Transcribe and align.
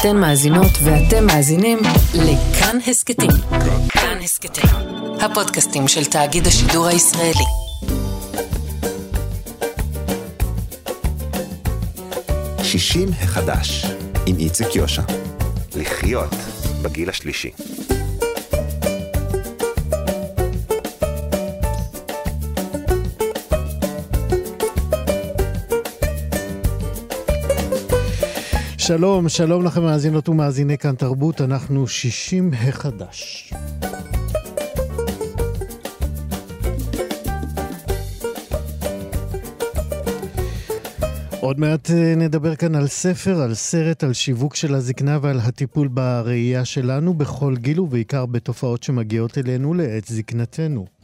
אתן 0.00 0.16
מאזינות 0.16 0.70
ואתם 0.82 1.26
מאזינים 1.26 1.78
לכאן 2.14 2.78
הסכתים. 2.86 3.30
כאן 3.88 4.18
הסכתים, 4.24 4.70
הפודקאסטים 5.20 5.88
של 5.88 6.04
תאגיד 6.04 6.46
השידור 6.46 6.86
הישראלי. 6.86 7.44
שישים 12.62 13.08
החדש, 13.20 13.86
עם 14.26 14.36
איציק 14.38 14.76
יושע. 14.76 15.02
לחיות 15.76 16.34
בגיל 16.82 17.08
השלישי. 17.08 17.50
שלום, 28.86 29.28
שלום 29.28 29.64
לכם 29.64 29.82
מאזינות 29.82 30.28
ומאזיני 30.28 30.78
כאן 30.78 30.94
תרבות, 30.94 31.40
אנחנו 31.40 31.86
שישים 31.88 32.50
החדש. 32.54 33.52
עוד 41.40 41.60
מעט 41.60 41.90
אה, 41.90 42.14
נדבר 42.16 42.56
כאן 42.56 42.74
על 42.74 42.86
ספר, 42.86 43.40
על 43.40 43.54
סרט, 43.54 44.04
על 44.04 44.12
שיווק 44.12 44.56
של 44.56 44.74
הזקנה 44.74 45.18
ועל 45.22 45.40
הטיפול 45.40 45.88
בראייה 45.88 46.64
שלנו 46.64 47.14
בכל 47.14 47.56
גיל 47.56 47.80
ובעיקר 47.80 48.26
בתופעות 48.26 48.82
שמגיעות 48.82 49.38
אלינו 49.38 49.74
לעת 49.74 50.04
זקנתנו. 50.04 50.95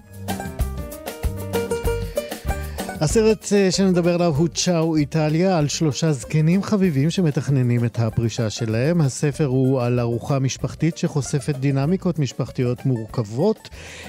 הסרט 3.02 3.52
אה, 3.52 3.70
שנדבר 3.70 4.14
עליו 4.14 4.34
הוא 4.36 4.48
צ'או 4.48 4.96
איטליה, 4.96 5.58
על 5.58 5.68
שלושה 5.68 6.12
זקנים 6.12 6.62
חביבים 6.62 7.10
שמתכננים 7.10 7.84
את 7.84 7.98
הפרישה 7.98 8.50
שלהם. 8.50 9.00
הספר 9.00 9.44
הוא 9.44 9.82
על 9.82 10.00
ארוחה 10.00 10.38
משפחתית 10.38 10.98
שחושפת 10.98 11.54
דינמיקות 11.54 12.18
משפחתיות 12.18 12.86
מורכבות. 12.86 13.68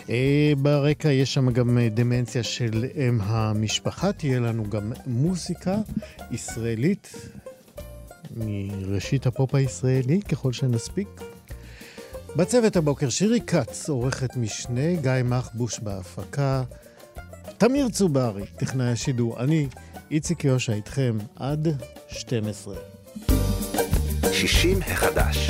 אה, 0.09 0.53
ברקע 0.57 1.11
יש 1.11 1.33
שם 1.33 1.49
גם 1.49 1.77
אה, 1.77 1.89
דמנציה 1.89 2.43
של 2.43 2.85
אם 3.07 3.19
המשפחה. 3.21 4.11
תהיה 4.11 4.39
לנו 4.39 4.69
גם 4.69 4.93
מוזיקה 5.05 5.75
ישראלית 6.31 7.13
מראשית 8.35 9.25
הפופ 9.25 9.55
הישראלי, 9.55 10.21
ככל 10.21 10.53
שנספיק. 10.53 11.21
בצוות 12.35 12.75
הבוקר 12.75 13.09
שירי 13.09 13.41
כץ, 13.41 13.89
עורכת 13.89 14.35
משנה, 14.35 14.95
גיא 15.01 15.11
מחבוש 15.23 15.79
בהפקה. 15.79 16.63
תמיר 17.67 17.89
צוברי, 17.89 18.43
טכנאי 18.57 18.91
השידור. 18.91 19.39
אני, 19.39 19.67
איציק 20.11 20.43
יושע, 20.45 20.73
איתכם 20.73 21.17
עד 21.35 21.67
12. 22.07 22.75
60 24.31 24.79
החדש. 24.81 25.49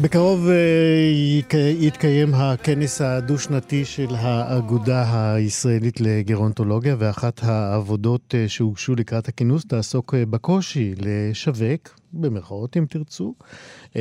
בקרוב 0.00 0.46
uh, 0.48 1.56
יתקיים 1.80 2.34
הכנס 2.34 3.00
הדו-שנתי 3.00 3.84
של 3.84 4.14
האגודה 4.14 5.34
הישראלית 5.34 6.00
לגרונטולוגיה, 6.00 6.96
ואחת 6.98 7.40
העבודות 7.42 8.34
uh, 8.34 8.48
שהוגשו 8.48 8.94
לקראת 8.94 9.28
הכינוס 9.28 9.64
תעסוק 9.66 10.14
uh, 10.14 10.16
בקושי 10.30 10.94
לשווק, 10.98 12.00
במרכאות 12.12 12.76
אם 12.76 12.84
תרצו, 12.88 13.34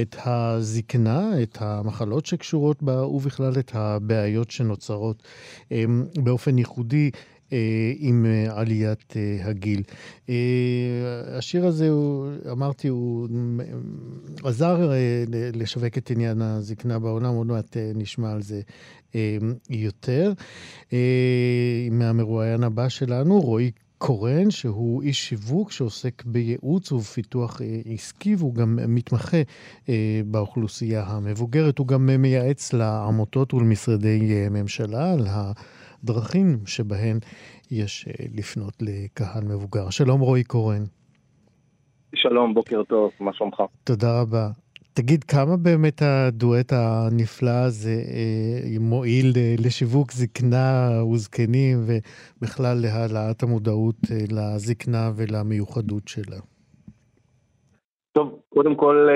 את 0.02 0.16
הזקנה, 0.26 1.44
את 1.44 1.58
המחלות 1.62 2.26
שקשורות 2.26 2.84
בה, 2.84 3.06
ובכלל 3.06 3.60
את 3.60 3.72
הבעיות 3.74 4.52
שנוצרות 4.52 5.24
um, 5.70 5.74
באופן 6.24 6.58
ייחודי 6.58 7.12
אה, 7.54 7.94
עם 7.98 8.26
אה, 8.26 8.60
עליית 8.60 9.14
אה, 9.16 9.50
הגיל. 9.50 9.84
השיר 11.38 11.66
הזה, 11.66 11.90
הוא, 11.90 12.32
אמרתי, 12.52 12.88
הוא 12.88 13.28
עזר 14.44 14.92
לשווק 15.54 15.98
את 15.98 16.12
עניין 16.12 16.42
הזקנה 16.42 17.00
בעולם, 17.00 17.34
עוד 17.34 17.48
מעט 17.48 17.78
נשמע 17.96 18.32
על 18.32 18.42
זה 18.42 18.62
יותר. 19.70 20.34
מהמרואיין 21.92 22.64
הבא 22.64 22.90
שלנו, 22.90 23.42
רועי 23.42 23.72
קורן, 24.00 24.52
שהוא 24.52 25.02
איש 25.02 25.30
שיווק 25.30 25.72
שעוסק 25.72 26.24
בייעוץ 26.26 26.92
ובפיתוח 26.92 27.62
עסקי, 27.94 28.36
והוא 28.36 28.56
גם 28.56 28.80
מתמחה 28.88 29.38
באוכלוסייה 30.26 31.04
המבוגרת. 31.08 31.78
הוא 31.78 31.88
גם 31.88 32.06
מייעץ 32.06 32.74
לעמותות 32.74 33.54
ולמשרדי 33.54 34.48
ממשלה 34.50 35.14
על 35.14 35.28
ה... 35.28 35.52
דרכים 36.04 36.58
שבהן 36.66 37.18
יש 37.72 38.08
אה, 38.08 38.26
לפנות 38.36 38.74
לקהל 38.82 39.44
מבוגר. 39.44 39.90
שלום 39.90 40.22
רועי 40.22 40.44
קורן. 40.44 40.84
שלום, 42.16 42.54
בוקר 42.54 42.84
טוב, 42.84 43.12
מה 43.20 43.34
שלומך? 43.34 43.64
תודה 43.84 44.22
רבה. 44.22 44.50
תגיד, 44.94 45.24
כמה 45.24 45.58
באמת 45.64 46.02
הדואט 46.02 46.72
הנפלא 46.72 47.58
הזה 47.68 47.90
אה, 47.90 48.80
מועיל 48.80 49.34
אה, 49.38 49.56
לשיווק 49.66 50.12
זקנה 50.12 50.90
וזקנים 51.14 51.78
ובכלל 51.88 52.78
להעלאת 52.84 53.44
המודעות 53.44 53.96
אה, 54.12 54.18
לזקנה 54.36 55.10
ולמיוחדות 55.16 56.08
שלה? 56.08 56.38
טוב, 58.12 58.40
קודם 58.50 58.76
כל. 58.76 59.08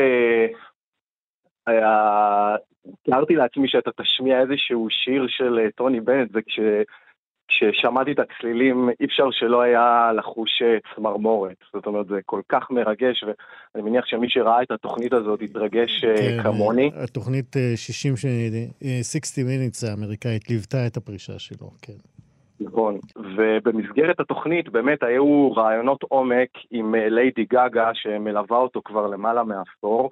תיארתי 3.03 3.35
לעצמי 3.35 3.67
שאתה 3.67 3.91
תשמיע 4.01 4.41
איזשהו 4.41 4.87
שיר 4.89 5.25
של 5.27 5.69
טוני 5.75 6.01
בנט, 6.01 6.31
וכששמעתי 7.45 8.11
את 8.11 8.19
הצלילים 8.19 8.89
אי 8.99 9.05
אפשר 9.05 9.31
שלא 9.31 9.61
היה 9.61 10.11
לחוש 10.17 10.61
אה, 10.61 10.77
צמרמורת. 10.95 11.55
זאת 11.73 11.85
אומרת, 11.85 12.07
זה 12.07 12.19
כל 12.25 12.41
כך 12.49 12.71
מרגש, 12.71 13.23
ואני 13.23 13.89
מניח 13.89 14.05
שמי 14.05 14.29
שראה 14.29 14.63
את 14.63 14.71
התוכנית 14.71 15.13
הזאת 15.13 15.41
יתרגש 15.41 16.03
אה, 16.03 16.15
כן, 16.15 16.43
כמוני. 16.43 16.91
התוכנית 16.95 17.55
60, 17.75 18.13
60 19.03 19.47
Minutes 19.47 19.87
האמריקאית 19.87 20.49
ליוותה 20.49 20.87
את 20.87 20.97
הפרישה 20.97 21.39
שלו, 21.39 21.69
כן. 21.81 21.93
נכון, 22.59 22.99
ובמסגרת 23.37 24.19
התוכנית 24.19 24.69
באמת 24.69 25.03
היו 25.03 25.51
רעיונות 25.51 26.03
עומק 26.03 26.49
עם 26.71 26.95
ליידי 26.95 27.45
גאגה 27.45 27.89
שמלווה 27.93 28.57
אותו 28.57 28.81
כבר 28.85 29.07
למעלה 29.07 29.43
מעשור. 29.43 30.11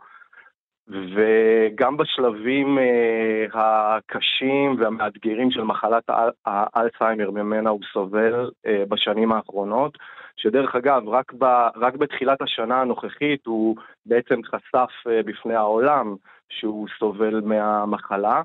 וגם 0.91 1.97
בשלבים 1.97 2.77
אה, 2.79 3.45
הקשים 3.53 4.75
והמאתגרים 4.79 5.51
של 5.51 5.63
מחלת 5.63 6.03
האלצהיימר 6.45 7.31
ממנה 7.31 7.69
הוא 7.69 7.81
סובל 7.93 8.49
אה, 8.65 8.83
בשנים 8.89 9.31
האחרונות, 9.31 9.97
שדרך 10.37 10.75
אגב, 10.75 11.09
רק, 11.09 11.33
ב, 11.37 11.43
רק 11.75 11.95
בתחילת 11.95 12.41
השנה 12.41 12.81
הנוכחית 12.81 13.45
הוא 13.45 13.75
בעצם 14.05 14.39
חשף 14.43 15.07
אה, 15.07 15.23
בפני 15.25 15.55
העולם 15.55 16.15
שהוא 16.49 16.87
סובל 16.99 17.41
מהמחלה. 17.41 18.41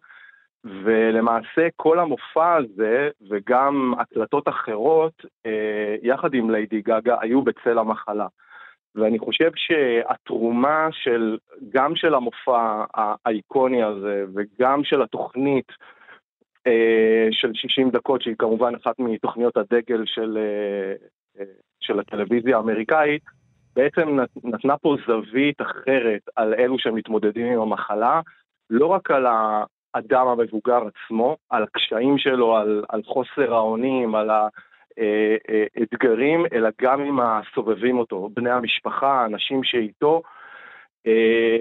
ולמעשה 0.84 1.68
כל 1.76 1.98
המופע 1.98 2.54
הזה 2.54 3.08
וגם 3.30 3.94
הקלטות 3.98 4.48
אחרות, 4.48 5.12
יחד 6.02 6.34
עם 6.34 6.50
ליידי 6.50 6.80
גגה, 6.80 7.16
היו 7.20 7.42
בצל 7.42 7.78
המחלה. 7.78 8.26
ואני 8.96 9.18
חושב 9.18 9.50
שהתרומה 9.56 10.88
של, 10.92 11.38
גם 11.68 11.96
של 11.96 12.14
המופע 12.14 12.84
האיקוני 13.24 13.82
הזה 13.82 14.24
וגם 14.34 14.84
של 14.84 15.02
התוכנית 15.02 15.72
אה, 16.66 17.28
של 17.30 17.50
60 17.54 17.90
דקות, 17.90 18.22
שהיא 18.22 18.34
כמובן 18.38 18.74
אחת 18.74 18.98
מתוכניות 18.98 19.56
הדגל 19.56 20.02
של, 20.06 20.38
אה, 20.38 20.94
אה, 21.40 21.44
של 21.80 22.00
הטלוויזיה 22.00 22.56
האמריקאית, 22.56 23.22
בעצם 23.76 24.18
נתנה 24.44 24.76
פה 24.76 24.96
זווית 25.06 25.60
אחרת 25.60 26.20
על 26.36 26.54
אלו 26.54 26.78
שמתמודדים 26.78 27.46
עם 27.46 27.60
המחלה, 27.60 28.20
לא 28.70 28.86
רק 28.86 29.10
על 29.10 29.26
האדם 29.26 30.26
המבוגר 30.26 30.80
עצמו, 30.86 31.36
על 31.50 31.62
הקשיים 31.62 32.18
שלו, 32.18 32.56
על, 32.56 32.84
על 32.88 33.02
חוסר 33.02 33.54
האונים, 33.54 34.14
על 34.14 34.30
ה... 34.30 34.48
אה, 34.98 35.36
אה, 35.48 35.64
אתגרים, 35.82 36.46
אלא 36.52 36.68
גם 36.80 37.00
עם 37.00 37.20
הסובבים 37.20 37.98
אותו, 37.98 38.30
בני 38.34 38.50
המשפחה, 38.50 39.12
האנשים 39.12 39.64
שאיתו. 39.64 40.22
אה, 41.06 41.56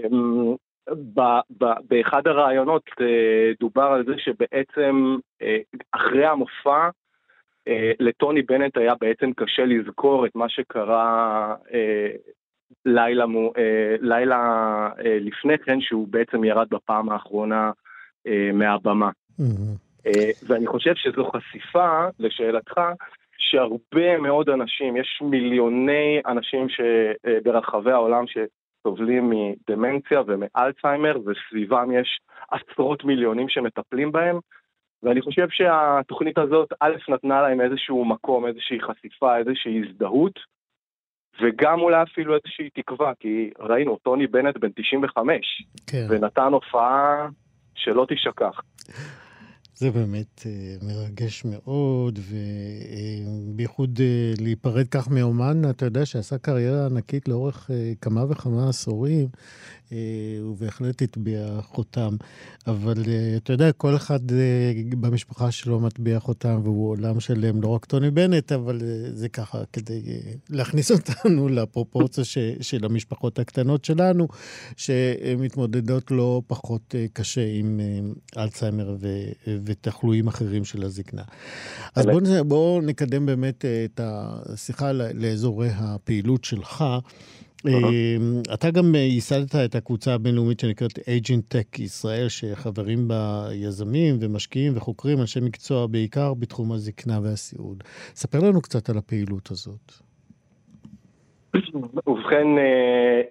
באחד 1.89 2.27
הראיונות 2.27 2.83
דובר 3.60 3.83
על 3.83 4.06
זה 4.06 4.13
שבעצם 4.18 5.15
אחרי 5.92 6.25
המופע 6.25 6.89
לטוני 8.00 8.42
בנט 8.42 8.77
היה 8.77 8.94
בעצם 9.01 9.31
קשה 9.33 9.65
לזכור 9.65 10.25
את 10.25 10.36
מה 10.36 10.50
שקרה 10.50 11.56
לילה, 12.86 13.25
לילה 14.00 14.89
לפני 15.04 15.57
כן, 15.57 15.81
שהוא 15.81 16.07
בעצם 16.07 16.44
ירד 16.44 16.68
בפעם 16.69 17.10
האחרונה 17.10 17.71
מהבמה. 18.54 19.10
Mm-hmm. 19.39 20.10
ואני 20.48 20.68
חושב 20.68 20.95
שזו 20.95 21.31
חשיפה, 21.31 22.07
לשאלתך, 22.19 22.81
שהרבה 23.38 24.18
מאוד 24.18 24.50
אנשים, 24.50 24.98
יש 24.98 25.20
מיליוני 25.22 26.22
אנשים 26.28 26.68
ברחבי 27.44 27.92
העולם 27.92 28.26
שסובלים 28.28 29.30
מדמנציה 29.30 30.22
ומאלצהיימר, 30.28 31.18
וסביבם 31.26 31.92
יש 31.92 32.20
עשרות 32.52 33.04
מיליונים 33.04 33.50
שמטפלים 33.50 34.12
בהם, 34.12 34.40
ואני 35.04 35.22
חושב 35.22 35.48
שהתוכנית 35.50 36.38
הזאת, 36.38 36.74
א', 36.80 36.96
נתנה 37.10 37.42
להם 37.42 37.62
איזשהו 37.62 38.06
מקום, 38.06 38.46
איזושהי 38.46 38.78
חשיפה, 38.82 39.38
איזושהי 39.38 39.82
הזדהות, 39.84 40.40
וגם 41.42 41.80
אולי 41.80 42.04
אפילו 42.04 42.36
איזושהי 42.36 42.70
תקווה, 42.70 43.12
כי 43.20 43.50
ראינו, 43.60 43.98
טוני 44.04 44.28
בנט 44.28 44.58
בן 44.58 44.70
95, 44.76 45.64
כן. 45.88 46.08
ונתן 46.10 46.54
הופעה 46.54 47.28
שלא 47.76 48.06
תשכח. 48.10 48.62
זה 49.77 49.92
באמת 49.92 50.42
uh, 50.44 50.86
מרגש 50.86 51.45
מאוד, 51.45 52.19
ובייחוד 53.50 53.98
uh, 53.98 54.42
להיפרד 54.42 54.88
כך 54.88 55.07
מאומן, 55.07 55.69
אתה 55.69 55.86
יודע 55.86 56.06
שעשה 56.06 56.38
קריירה 56.38 56.86
ענקית 56.86 57.27
לאורך 57.27 57.69
uh, 57.69 57.74
כמה 58.01 58.25
וכמה 58.30 58.69
עשורים, 58.69 59.27
הוא 60.42 60.58
בהחלט 60.58 61.02
הטביע 61.02 61.62
חותם. 61.62 62.16
אבל 62.68 63.04
uh, 63.04 63.08
אתה 63.38 63.54
יודע, 63.54 63.72
כל 63.72 63.96
אחד 63.96 64.30
uh, 64.30 64.34
במשפחה 65.00 65.52
שלו 65.52 65.80
מטביע 65.80 66.20
חותם, 66.20 66.60
והוא 66.64 66.90
עולם 66.90 67.20
שלם, 67.20 67.62
לא 67.62 67.68
רק 67.68 67.86
טוני 67.86 68.12
בנט, 68.12 68.52
אבל 68.52 68.82
זה 69.14 69.30
ככה 69.30 69.64
כדי 69.74 70.02
להכניס 70.50 70.92
אותנו 70.92 71.50
לפרופורציה 71.56 72.24
ש, 72.24 72.38
של 72.62 72.86
המשפחות 72.86 73.40
הקטנות 73.40 73.86
שלנו, 73.86 74.28
שמתמודדות 74.78 76.12
לא 76.12 76.42
פחות 76.48 76.96
קשה 77.14 77.46
עם 77.54 77.80
אלצהיימר 78.38 78.96
ו... 79.00 79.08
ותחלואים 79.66 80.28
אחרים 80.28 80.66
של 80.66 80.84
הזקנה. 80.84 81.24
אז 81.96 82.06
בואו 82.06 82.46
בוא 82.46 82.82
נקדם 82.82 83.26
באמת 83.26 83.66
אה, 83.66 83.86
את 83.86 84.00
השיחה 84.04 84.92
לאזורי 84.92 85.70
הפעילות 85.74 86.44
שלך. 86.44 86.84
Uh-huh. 87.68 88.54
אתה 88.54 88.72
גם 88.72 88.96
ייסדת 88.96 89.56
את 89.66 89.75
הקבוצה 89.75 90.13
הבינלאומית 90.13 90.60
שנקראת 90.60 90.92
Agent 90.92 91.56
Tech 91.56 91.81
ישראל, 91.81 92.30
שחברים 92.30 93.07
בה 93.07 93.48
יזמים 93.54 94.16
ומשקיעים 94.22 94.78
וחוקרים, 94.78 95.22
אנשי 95.22 95.40
מקצוע, 95.40 95.88
בעיקר 95.88 96.34
בתחום 96.34 96.72
הזקנה 96.72 97.19
והסיעוד. 97.24 97.84
ספר 98.16 98.40
לנו 98.40 98.62
קצת 98.62 98.90
על 98.90 98.98
הפעילות 98.98 99.52
הזאת. 99.52 99.92
ובכן, 102.07 102.57
אה, 102.57 103.22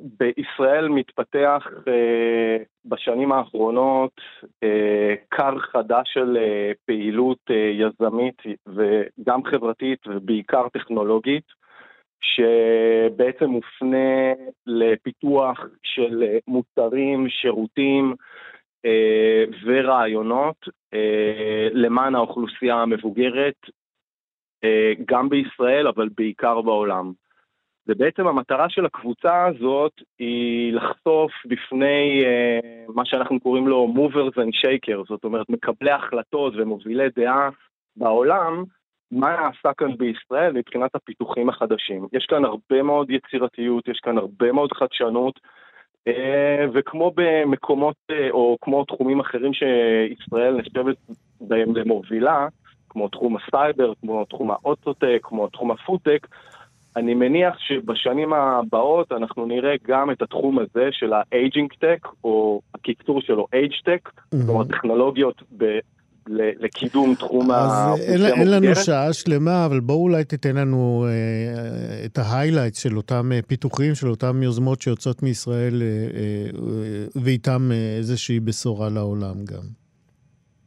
בישראל 0.00 0.88
מתפתח 0.88 1.66
אה, 1.88 2.56
בשנים 2.84 3.32
האחרונות 3.32 4.20
קר 5.28 5.54
אה, 5.54 5.60
חדש 5.60 6.10
של 6.14 6.38
פעילות 6.86 7.50
יזמית 7.72 8.42
וגם 8.66 9.44
חברתית 9.44 9.98
ובעיקר 10.06 10.68
טכנולוגית, 10.68 11.59
שבעצם 12.20 13.44
מופנה 13.44 14.32
לפיתוח 14.66 15.60
של 15.82 16.24
מוצרים, 16.48 17.28
שירותים 17.28 18.14
ורעיונות 19.64 20.56
למען 21.72 22.14
האוכלוסייה 22.14 22.76
המבוגרת, 22.76 23.54
גם 25.06 25.28
בישראל 25.28 25.88
אבל 25.88 26.08
בעיקר 26.16 26.60
בעולם. 26.60 27.12
ובעצם 27.86 28.26
המטרה 28.26 28.68
של 28.70 28.86
הקבוצה 28.86 29.46
הזאת 29.46 29.92
היא 30.18 30.72
לחשוף 30.72 31.32
בפני 31.46 32.22
uh, 32.22 32.92
מה 32.94 33.04
שאנחנו 33.04 33.40
קוראים 33.40 33.68
לו 33.68 33.94
movers 33.96 34.34
and 34.34 34.64
shakers, 34.64 35.08
זאת 35.08 35.24
אומרת 35.24 35.48
מקבלי 35.48 35.90
החלטות 35.90 36.54
ומובילי 36.56 37.08
דעה 37.16 37.48
בעולם, 37.96 38.64
מה 39.12 39.36
נעשה 39.36 39.74
כאן 39.76 39.96
בישראל 39.96 40.52
מבחינת 40.52 40.94
הפיתוחים 40.94 41.48
החדשים. 41.48 42.06
יש 42.12 42.26
כאן 42.26 42.44
הרבה 42.44 42.82
מאוד 42.82 43.10
יצירתיות, 43.10 43.88
יש 43.88 44.00
כאן 44.02 44.18
הרבה 44.18 44.52
מאוד 44.52 44.72
חדשנות, 44.72 45.40
uh, 46.08 46.12
וכמו 46.74 47.12
במקומות 47.14 47.96
uh, 48.12 48.14
או 48.30 48.56
כמו 48.60 48.84
תחומים 48.84 49.20
אחרים 49.20 49.52
שישראל 49.54 50.56
נחשבת 50.56 50.96
בהם 51.40 51.76
למובילה, 51.76 52.48
כמו 52.88 53.08
תחום 53.08 53.36
הסייבר, 53.36 53.92
כמו 54.00 54.24
תחום 54.24 54.50
האוטוטק, 54.50 55.18
כמו 55.22 55.48
תחום 55.48 55.70
הפודטק, 55.70 56.26
אני 56.96 57.14
מניח 57.14 57.58
שבשנים 57.58 58.32
הבאות 58.32 59.12
אנחנו 59.12 59.46
נראה 59.46 59.74
גם 59.86 60.10
את 60.10 60.22
התחום 60.22 60.58
הזה 60.58 60.88
של 60.92 61.12
ה-aging 61.12 61.74
tech, 61.84 62.08
או 62.24 62.60
הקיצור 62.74 63.20
שלו 63.20 63.46
age-tech, 63.54 64.08
mm-hmm. 64.08 64.36
זאת 64.36 64.48
אומרת 64.48 64.66
טכנולוגיות 64.68 65.42
ב... 65.56 65.78
לקידום 66.28 67.14
תחום 67.14 67.50
האוכלוסייה 67.50 68.16
המבוגרת. 68.16 68.32
אז 68.32 68.40
אין 68.40 68.50
לנו 68.50 68.74
שעה 68.74 69.12
שלמה, 69.12 69.66
אבל 69.66 69.80
בואו 69.80 70.02
אולי 70.02 70.24
תיתן 70.24 70.56
לנו 70.56 71.06
אה, 71.08 72.04
את 72.06 72.18
ה 72.18 72.24
highlight 72.24 72.74
של 72.74 72.96
אותם 72.96 73.32
אה, 73.32 73.42
פיתוחים, 73.46 73.94
של 73.94 74.08
אותם 74.08 74.42
יוזמות 74.42 74.80
שיוצאות 74.80 75.22
מישראל, 75.22 75.82
אה, 75.82 75.86
אה, 75.86 76.50
ואיתם 77.24 77.68
אה, 77.72 77.96
איזושהי 77.98 78.40
בשורה 78.40 78.88
לעולם 78.88 79.44
גם. 79.44 79.80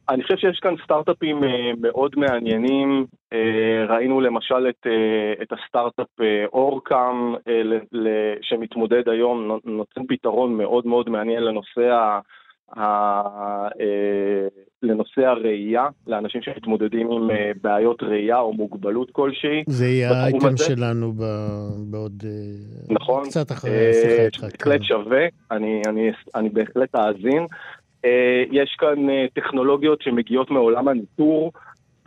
אני 0.09 0.23
חושב 0.23 0.37
שיש 0.37 0.59
כאן 0.59 0.75
סטארט-אפים 0.83 1.43
אה, 1.43 1.71
מאוד 1.81 2.11
מעניינים. 2.17 3.05
אה, 3.33 3.85
ראינו 3.89 4.21
למשל 4.21 4.69
את, 4.69 4.87
אה, 4.87 5.43
את 5.43 5.53
הסטארט-אפ 5.53 6.07
אורקאם, 6.53 7.35
שמתמודד 8.41 9.09
היום, 9.09 9.59
נותן 9.65 10.01
פתרון 10.07 10.57
מאוד 10.57 10.87
מאוד 10.87 11.09
מעניין 11.09 11.43
לנושא, 11.43 11.91
ה, 11.91 12.19
לנושא 14.83 15.21
הראייה, 15.21 15.87
לאנשים 16.07 16.41
שמתמודדים 16.41 17.11
עם 17.11 17.29
בעיות 17.61 18.03
ראייה 18.03 18.39
או 18.39 18.53
מוגבלות 18.53 19.11
כלשהי. 19.11 19.63
זה 19.67 19.85
יהיה 19.85 20.11
האייטם 20.11 20.57
שלנו 20.57 21.13
בעוד... 21.91 22.23
נכון. 22.89 23.23
קצת 23.23 23.51
אחרי 23.51 23.89
השיחה 23.89 24.25
איתך. 24.25 24.41
בהחלט 24.41 24.79
כן. 24.79 24.83
שווה, 24.83 25.25
אני, 25.51 25.81
אני, 25.87 26.11
אני 26.35 26.49
בהחלט 26.49 26.95
אאזין. 26.95 27.47
אה, 28.05 28.43
יש 28.51 28.75
כאן 28.79 29.09
אה, 29.09 29.25
טכנולוגיות 29.33 30.01
שמגיעות 30.01 30.51
מעולם 30.51 30.87
הניטור 30.87 31.51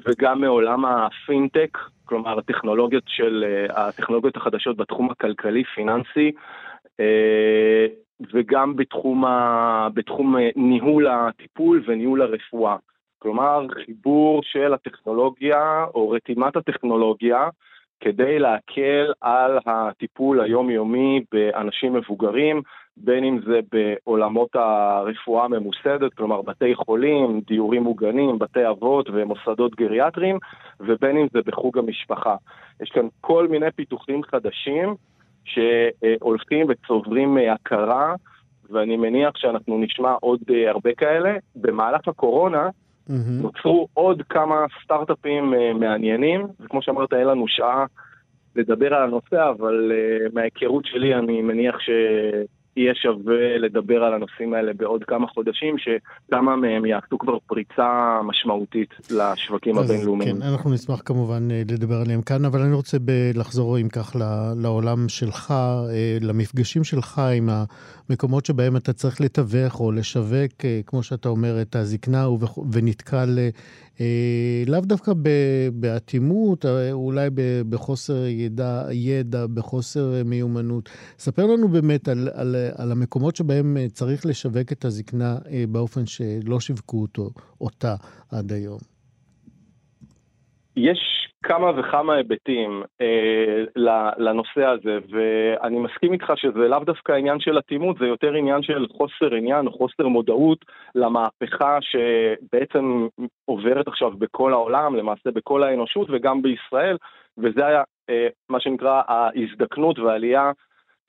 וגם 0.06 0.41
מעולם 0.41 0.85
הפינטק, 0.85 1.79
כלומר 2.05 2.38
הטכנולוגיות 2.38 3.05
של, 3.06 3.44
אה, 3.47 3.88
הטכנולוגיות 3.88 4.37
החדשות 4.37 4.76
בתחום 4.76 5.11
הכלכלי-פיננסי, 5.11 6.32
וגם 8.32 8.76
בתחום, 8.76 9.24
ה, 9.24 9.88
בתחום 9.94 10.36
ניהול 10.56 11.06
הטיפול 11.06 11.82
וניהול 11.86 12.22
הרפואה. 12.22 12.76
כלומר, 13.18 13.66
חיבור 13.84 14.40
של 14.42 14.74
הטכנולוגיה 14.74 15.84
או 15.94 16.10
רתימת 16.10 16.56
הטכנולוגיה 16.56 17.48
כדי 18.00 18.38
להקל 18.38 19.12
על 19.20 19.58
הטיפול 19.66 20.40
היומיומי 20.40 21.24
באנשים 21.32 21.92
מבוגרים, 21.92 22.62
בין 22.96 23.24
אם 23.24 23.38
זה 23.46 23.60
בעולמות 23.72 24.56
הרפואה 24.56 25.44
הממוסדת, 25.44 26.14
כלומר 26.14 26.42
בתי 26.42 26.74
חולים, 26.74 27.40
דיורים 27.46 27.82
מוגנים, 27.82 28.38
בתי 28.38 28.68
אבות 28.68 29.10
ומוסדות 29.12 29.74
גריאטריים, 29.74 30.38
ובין 30.80 31.16
אם 31.16 31.26
זה 31.32 31.38
בחוג 31.46 31.78
המשפחה. 31.78 32.36
יש 32.82 32.90
כאן 32.90 33.06
כל 33.20 33.48
מיני 33.48 33.70
פיתוחים 33.76 34.22
חדשים 34.22 34.94
שהולכים 35.46 36.66
וצוברים 36.69 37.37
הכרה, 37.52 38.14
ואני 38.70 38.96
מניח 38.96 39.37
שאנחנו 39.37 39.78
נשמע 39.78 40.12
עוד 40.21 40.40
הרבה 40.68 40.94
כאלה. 40.94 41.37
במהלך 41.56 42.09
הקורונה 42.09 42.68
mm-hmm. 42.68 43.12
נוצרו 43.42 43.88
עוד 43.94 44.23
כמה 44.28 44.66
סטארט-אפים 44.85 45.54
מעניינים, 45.75 46.47
וכמו 46.61 46.82
שאמרת, 46.82 47.12
אין 47.12 47.26
לנו 47.26 47.49
שעה 47.49 47.85
לדבר 48.56 48.94
על 48.94 49.02
הנושא, 49.02 49.50
אבל 49.50 49.92
מההיכרות 50.32 50.85
שלי 50.87 51.14
אני 51.14 51.42
מניח 51.42 51.80
ש... 51.80 51.90
יהיה 52.76 52.95
שווה 52.95 53.59
לדבר 53.59 54.04
על 54.04 54.14
הנושאים 54.14 54.54
האלה 54.54 54.73
בעוד 54.73 55.04
כמה 55.04 55.26
חודשים, 55.26 55.76
שכמה 55.78 56.56
מהם 56.56 56.87
יעשו 56.87 57.18
כבר 57.18 57.38
פריצה 57.47 58.21
משמעותית 58.25 58.95
לשווקים 59.11 59.78
אז 59.78 59.90
הבינלאומיים. 59.90 60.37
כן, 60.37 60.42
אנחנו 60.42 60.75
נשמח 60.75 61.02
כמובן 61.04 61.50
אה, 61.50 61.62
לדבר 61.71 61.95
עליהם 61.95 62.23
כאן, 62.23 62.45
אבל 62.45 62.61
אני 62.61 62.75
רוצה 62.75 62.99
ב- 62.99 63.30
לחזור, 63.35 63.78
אם 63.78 63.88
כך, 63.88 64.16
לעולם 64.62 65.09
שלך, 65.09 65.50
אה, 65.50 66.18
למפגשים 66.21 66.85
שלך 66.85 67.18
עם 67.18 67.49
המקומות 68.11 68.47
שבהם 68.47 68.76
אתה 68.76 68.92
צריך 68.92 69.21
לתווך 69.21 69.80
או 69.80 69.92
לשווק, 69.92 70.64
אה, 70.64 70.80
כמו 70.87 71.02
שאתה 71.02 71.28
אומר, 71.28 71.62
את 71.62 71.76
הזקנה 71.76 72.26
ונתקל 72.73 73.38
לאו 74.67 74.81
דווקא 74.81 75.12
באטימות, 75.73 76.67
אה, 76.67 76.93
אולי 76.93 77.29
בחוסר 77.69 78.26
ידע, 78.26 78.83
ידע, 78.93 79.47
בחוסר 79.47 80.23
מיומנות. 80.25 80.88
ספר 81.19 81.47
לנו 81.47 81.69
באמת 81.69 82.09
על, 82.09 82.29
על, 82.35 82.57
על 82.76 82.93
המקומות 82.93 83.37
שבהם 83.37 83.76
צריך 83.93 84.26
לשווק 84.26 84.73
את 84.73 84.85
הזקנה 84.85 85.38
אה, 85.50 85.65
באופן 85.69 86.07
שלא 86.07 86.61
שיווקו 86.61 87.03
אותו, 87.03 87.31
אותה 87.61 87.95
עד 88.31 88.53
היום. 88.53 88.79
יש 90.76 90.99
כמה 91.49 91.71
וכמה 91.76 92.15
היבטים 92.15 92.83
אה, 93.00 93.65
לנושא 94.17 94.65
הזה, 94.65 94.99
ואני 95.11 95.79
מסכים 95.79 96.12
איתך 96.12 96.33
שזה 96.37 96.59
לאו 96.69 96.79
דווקא 96.79 97.12
עניין 97.12 97.41
של 97.41 97.59
אטימות, 97.59 97.99
זה 97.99 98.07
יותר 98.07 98.35
עניין 98.35 98.62
של 98.62 98.87
חוסר 98.93 99.35
עניין 99.35 99.67
או 99.67 99.73
חוסר 99.73 100.09
מודעות 100.09 100.65
למהפכה 100.95 101.79
שבעצם 101.81 103.07
עוברת 103.45 103.88
עכשיו 103.88 104.11
בכל 104.11 104.53
העולם, 104.53 104.97
למעשה 104.97 105.31
בכל 105.31 105.62
האנושות 105.62 106.09
וגם 106.11 106.43
בישראל, 106.43 106.97
וזה 107.38 107.67
היה 107.67 107.83
אה, 108.11 108.29
מה 108.49 108.61
שנקרא 108.61 109.03
ההזדקנות 109.09 109.99
והעלייה 109.99 110.53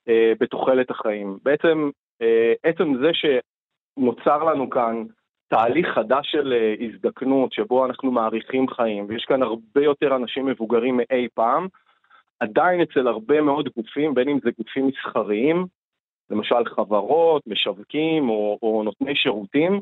אה, 0.10 0.34
בתוחלת 0.40 0.92
החיים. 0.92 1.38
בעצם 1.44 1.90
אה, 2.22 2.54
עצם 2.64 2.94
זה 3.02 3.12
שנוצר 3.14 4.44
לנו 4.44 4.70
כאן 4.70 5.04
תהליך 5.48 5.88
חדש 5.88 6.32
של 6.32 6.54
אה, 6.54 6.76
הזדקנות, 6.80 7.54
שבו 7.54 7.86
אנחנו 7.86 8.12
מאריכים 8.12 8.68
חיים, 8.68 9.06
ויש 9.10 9.26
כאן 9.26 9.44
הרבה 9.44 9.84
יותר 9.84 10.16
אנשים 10.16 10.46
מבוגרים 10.46 10.98
מאי 10.98 11.28
פעם, 11.34 11.68
עדיין 12.40 12.82
אצל 12.82 13.08
הרבה 13.08 13.42
מאוד 13.42 13.70
גופים, 13.76 14.14
בין 14.14 14.30
אם 14.30 14.40
זה 14.44 14.50
גופים 14.58 14.88
מסחריים, 14.88 15.66
למשל 16.30 16.66
חברות, 16.66 17.42
משווקים 17.48 18.30
או, 18.30 18.60
או 18.62 18.84
נותני 18.84 19.16
שירותים, 19.16 19.82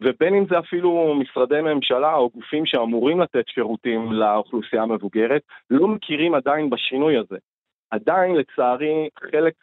ובין 0.00 0.34
אם 0.34 0.44
זה 0.50 0.58
אפילו 0.58 1.14
משרדי 1.14 1.60
ממשלה 1.60 2.14
או 2.14 2.30
גופים 2.30 2.66
שאמורים 2.66 3.20
לתת 3.20 3.48
שירותים 3.48 4.12
לאוכלוסייה 4.12 4.82
המבוגרת, 4.82 5.42
לא 5.70 5.88
מכירים 5.88 6.34
עדיין 6.34 6.70
בשינוי 6.70 7.16
הזה. 7.16 7.36
עדיין, 7.90 8.34
לצערי, 8.34 9.08
חלק 9.30 9.54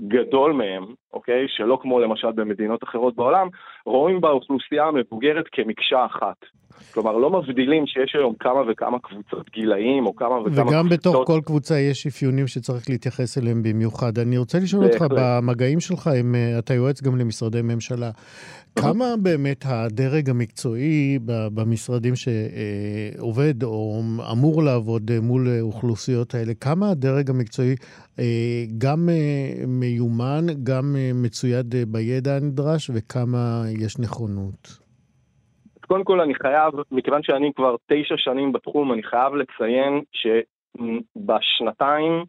גדול 0.00 0.52
מהם, 0.52 0.84
אוקיי, 1.12 1.46
שלא 1.48 1.78
כמו 1.82 2.00
למשל 2.00 2.32
במדינות 2.32 2.84
אחרות 2.84 3.14
בעולם, 3.16 3.48
רואים 3.86 4.20
באוכלוסייה 4.20 4.84
המבוגרת 4.84 5.44
כמקשה 5.52 6.06
אחת. 6.06 6.36
כלומר, 6.94 7.16
לא 7.16 7.30
מבדילים 7.30 7.86
שיש 7.86 8.14
היום 8.14 8.34
כמה 8.40 8.60
וכמה 8.70 8.98
קבוצות 8.98 9.50
גילאים, 9.50 10.06
או 10.06 10.16
כמה 10.16 10.28
וכמה 10.28 10.40
וגם 10.40 10.54
קבוצות... 10.54 10.72
וגם 10.72 10.88
בתוך 10.88 11.26
כל 11.26 11.40
קבוצה 11.44 11.78
יש 11.78 12.06
אפיונים 12.06 12.46
שצריך 12.46 12.90
להתייחס 12.90 13.38
אליהם 13.38 13.62
במיוחד. 13.62 14.18
אני 14.18 14.38
רוצה 14.38 14.58
לשאול 14.58 14.84
אותך, 14.84 15.04
במגעים 15.10 15.80
שלך, 15.80 16.10
אם 16.20 16.34
אה, 16.34 16.58
אתה 16.58 16.74
יועץ 16.74 17.02
גם 17.02 17.16
למשרדי 17.16 17.62
ממשלה, 17.62 18.10
כמה 18.76 19.14
באמת 19.22 19.64
הדרג 19.68 20.30
המקצועי 20.30 21.18
במשרדים 21.26 22.14
שעובד 22.16 23.62
או 23.62 24.02
אמור 24.32 24.62
לעבוד 24.62 25.10
מול 25.22 25.48
אוכלוסיות 25.60 26.34
האלה, 26.34 26.54
כמה 26.54 26.90
הדרג 26.90 27.30
המקצועי 27.30 27.74
אה, 28.18 28.24
גם 28.78 29.08
אה, 29.08 29.66
מיומן, 29.66 30.46
גם 30.62 30.96
מצויד 31.14 31.74
בידע 31.88 32.36
הנדרש, 32.36 32.90
וכמה 32.94 33.64
יש 33.78 33.98
נכונות? 33.98 34.81
קודם 35.92 36.04
כל 36.04 36.20
אני 36.20 36.34
חייב, 36.34 36.72
מכיוון 36.90 37.22
שאני 37.22 37.52
כבר 37.56 37.76
תשע 37.86 38.14
שנים 38.16 38.52
בתחום, 38.52 38.92
אני 38.92 39.02
חייב 39.02 39.34
לציין 39.34 40.00
שבשנתיים 40.12 42.24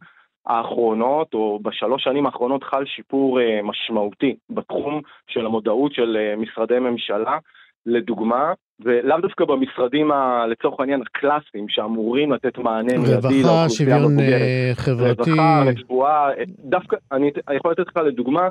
האחרונות, 0.46 1.34
או 1.34 1.60
בשלוש 1.62 2.04
שנים 2.04 2.26
האחרונות, 2.26 2.64
חל 2.64 2.84
שיפור 2.86 3.40
uh, 3.40 3.42
משמעותי 3.62 4.36
בתחום 4.50 5.00
של 5.26 5.46
המודעות 5.46 5.94
של 5.94 6.16
uh, 6.16 6.40
משרדי 6.40 6.78
ממשלה. 6.78 7.38
לדוגמה, 7.86 8.52
ולאו 8.80 9.20
דווקא 9.20 9.44
במשרדים, 9.44 10.12
ה, 10.12 10.46
לצורך 10.46 10.80
העניין, 10.80 11.02
הקלאסיים, 11.02 11.68
שאמורים 11.68 12.32
לתת 12.32 12.58
מענה 12.58 12.98
מיידי 12.98 13.42
לאוכלוסייה 13.42 13.68
שוויון 13.68 14.20
אה, 14.20 14.70
חברתי. 14.74 15.30
רווחה, 15.30 15.62
רפואה, 15.66 16.28
דווקא, 16.58 16.96
אני, 17.12 17.30
אני 17.48 17.56
יכול 17.56 17.70
לתת 17.70 17.88
לך 17.88 17.96
לדוגמה, 17.96 18.48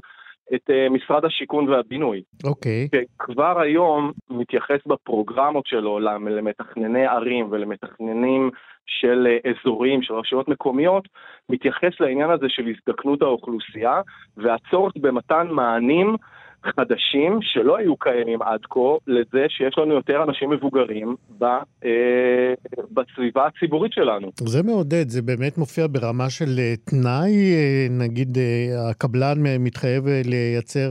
את 0.53 0.69
uh, 0.69 0.93
משרד 0.93 1.25
השיכון 1.25 1.69
והבינוי. 1.69 2.21
אוקיי. 2.43 2.89
Okay. 2.95 2.97
שכבר 2.97 3.59
היום 3.59 4.11
מתייחס 4.29 4.79
בפרוגרמות 4.87 5.67
שלו 5.67 5.99
למתכנני 5.99 7.05
ערים 7.05 7.47
ולמתכננים 7.51 8.49
של 8.85 9.27
uh, 9.27 9.49
אזורים, 9.49 10.01
של 10.01 10.13
רשויות 10.13 10.47
מקומיות, 10.47 11.07
מתייחס 11.49 11.99
לעניין 11.99 12.29
הזה 12.29 12.45
של 12.49 12.63
הזדקנות 12.67 13.21
האוכלוסייה 13.21 14.01
והצורך 14.37 14.93
במתן 14.95 15.47
מענים 15.51 16.15
חדשים 16.65 17.39
שלא 17.41 17.77
היו 17.77 17.97
קיימים 17.97 18.41
עד 18.41 18.59
כה 18.69 18.79
לזה 19.07 19.45
שיש 19.49 19.77
לנו 19.77 19.93
יותר 19.93 20.23
אנשים 20.23 20.49
מבוגרים 20.49 21.15
ב, 21.39 21.43
אה, 21.85 22.53
בסביבה 22.91 23.47
הציבורית 23.47 23.93
שלנו. 23.93 24.31
זה 24.39 24.63
מעודד, 24.63 25.09
זה 25.09 25.21
באמת 25.21 25.57
מופיע 25.57 25.87
ברמה 25.87 26.29
של 26.29 26.59
אה, 26.59 26.73
תנאי, 26.85 27.53
אה, 27.53 27.87
נגיד 27.89 28.37
אה, 28.37 28.89
הקבלן 28.89 29.37
מתחייב 29.59 30.03
לייצר 30.25 30.89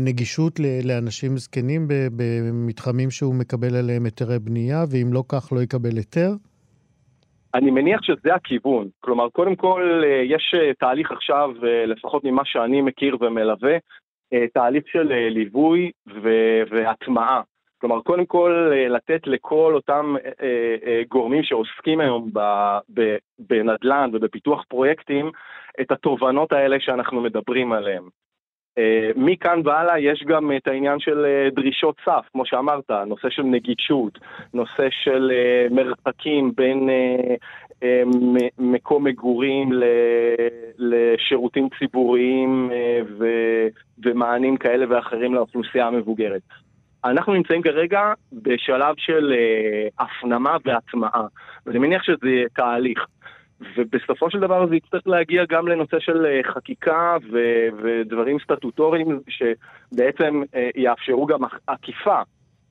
נגישות 0.00 0.60
לאנשים 0.84 1.36
זקנים 1.36 1.88
במתחמים 2.16 3.10
שהוא 3.10 3.34
מקבל 3.34 3.76
עליהם 3.76 4.04
היתרי 4.04 4.38
בנייה, 4.38 4.84
ואם 4.90 5.12
לא 5.12 5.22
כך 5.28 5.52
לא 5.52 5.60
יקבל 5.60 5.96
היתר? 5.96 6.30
אני 7.54 7.70
מניח 7.70 8.00
שזה 8.02 8.34
הכיוון. 8.34 8.88
כלומר, 9.00 9.28
קודם 9.28 9.56
כל, 9.56 10.02
יש 10.24 10.54
תהליך 10.78 11.12
עכשיו, 11.12 11.50
לפחות 11.86 12.24
ממה 12.24 12.42
שאני 12.44 12.80
מכיר 12.80 13.16
ומלווה, 13.20 13.76
תהליך 14.52 14.84
של 14.86 15.12
אה, 15.12 15.28
ליווי 15.28 15.90
והטמעה. 16.70 17.40
כלומר, 17.80 18.00
קודם 18.00 18.26
כל 18.26 18.70
אה, 18.72 18.88
לתת 18.88 19.26
לכל 19.26 19.74
אותם 19.74 20.14
גורמים 21.08 21.42
שעוסקים 21.42 22.00
היום 22.00 22.30
בנדל"ן 23.38 24.10
ובפיתוח 24.12 24.64
פרויקטים 24.68 25.30
את 25.80 25.90
התובנות 25.90 26.52
האלה 26.52 26.76
שאנחנו 26.80 27.20
מדברים 27.20 27.72
עליהן. 27.72 28.02
מכאן 29.16 29.60
והלאה 29.64 29.98
יש 29.98 30.24
גם 30.26 30.50
את 30.56 30.68
העניין 30.68 31.00
של 31.00 31.48
דרישות 31.52 31.96
סף, 32.04 32.26
כמו 32.32 32.46
שאמרת, 32.46 32.90
נושא 32.90 33.30
של 33.30 33.42
נגישות, 33.42 34.18
נושא 34.54 34.88
של 34.90 35.32
מרחקים 35.70 36.52
בין 36.54 36.88
מקום 38.58 39.04
מגורים 39.04 39.70
לשירותים 40.78 41.68
ציבוריים 41.78 42.70
ומענים 44.04 44.56
כאלה 44.56 44.86
ואחרים 44.88 45.34
לאוכלוסייה 45.34 45.86
המבוגרת. 45.86 46.42
אנחנו 47.04 47.34
נמצאים 47.34 47.62
כרגע 47.62 48.12
בשלב 48.32 48.94
של 48.98 49.32
uh, 49.32 50.04
הפנמה 50.04 50.56
והטמעה, 50.64 51.26
ואני 51.66 51.78
מניח 51.78 52.02
שזה 52.02 52.44
תהליך. 52.54 53.06
ובסופו 53.76 54.30
של 54.30 54.40
דבר 54.40 54.66
זה 54.66 54.76
יצטרך 54.76 55.06
להגיע 55.06 55.44
גם 55.48 55.68
לנושא 55.68 55.98
של 56.00 56.26
uh, 56.26 56.52
חקיקה 56.52 57.16
ו- 57.32 57.68
ודברים 57.82 58.38
סטטוטוריים 58.44 59.20
שבעצם 59.28 60.42
יאפשרו 60.76 61.26
גם 61.26 61.40
עקיפה 61.66 62.20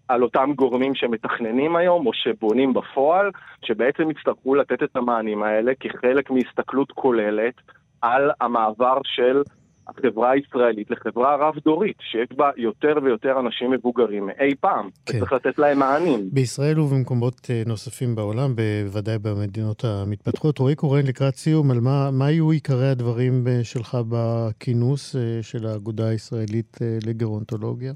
על 0.09 0.23
אותם 0.23 0.51
גורמים 0.55 0.95
שמתכננים 0.95 1.75
היום 1.75 2.07
או 2.07 2.13
שבונים 2.13 2.73
בפועל, 2.73 3.31
שבעצם 3.65 4.11
יצטרכו 4.11 4.55
לתת 4.55 4.83
את 4.83 4.95
המענים 4.95 5.43
האלה 5.43 5.71
כחלק 5.79 6.29
מהסתכלות 6.29 6.91
כוללת 6.91 7.53
על 8.01 8.31
המעבר 8.41 8.97
של 9.03 9.41
החברה 9.87 10.31
הישראלית 10.31 10.91
לחברה 10.91 11.35
רב-דורית, 11.35 11.95
שיש 11.99 12.29
בה 12.35 12.49
יותר 12.57 12.93
ויותר 13.03 13.39
אנשים 13.39 13.71
מבוגרים 13.71 14.25
מאי 14.25 14.55
פעם, 14.59 14.89
כן. 15.05 15.17
וצריך 15.17 15.33
לתת 15.33 15.59
להם 15.59 15.79
מענים. 15.79 16.29
בישראל 16.31 16.79
ובמקומות 16.79 17.47
אה, 17.49 17.63
נוספים 17.65 18.15
בעולם, 18.15 18.55
בוודאי 18.55 19.17
במדינות 19.17 19.83
המתפתחות. 19.85 20.57
רועי 20.57 20.75
קורן, 20.75 21.05
לקראת 21.05 21.35
סיום, 21.35 21.71
על 21.71 21.79
מה, 21.79 22.09
מה 22.11 22.25
היו 22.25 22.51
עיקרי 22.51 22.89
הדברים 22.89 23.47
אה, 23.47 23.63
שלך 23.63 23.97
בכינוס 24.09 25.15
אה, 25.15 25.21
של 25.41 25.65
האגודה 25.65 26.07
הישראלית 26.07 26.77
לגרונטולוגיה? 27.05 27.93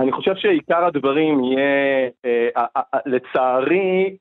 אני 0.00 0.12
חושב 0.12 0.34
שעיקר 0.36 0.84
הדברים 0.84 1.44
יהיה, 1.44 2.08
אה, 2.24 2.64
לצערי, 3.06 4.16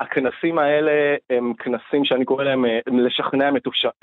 הכנסים 0.00 0.58
האלה 0.58 1.16
הם 1.30 1.52
כנסים 1.54 2.04
שאני 2.04 2.24
קורא 2.24 2.44
להם 2.44 2.64
לשכנע 2.86 3.50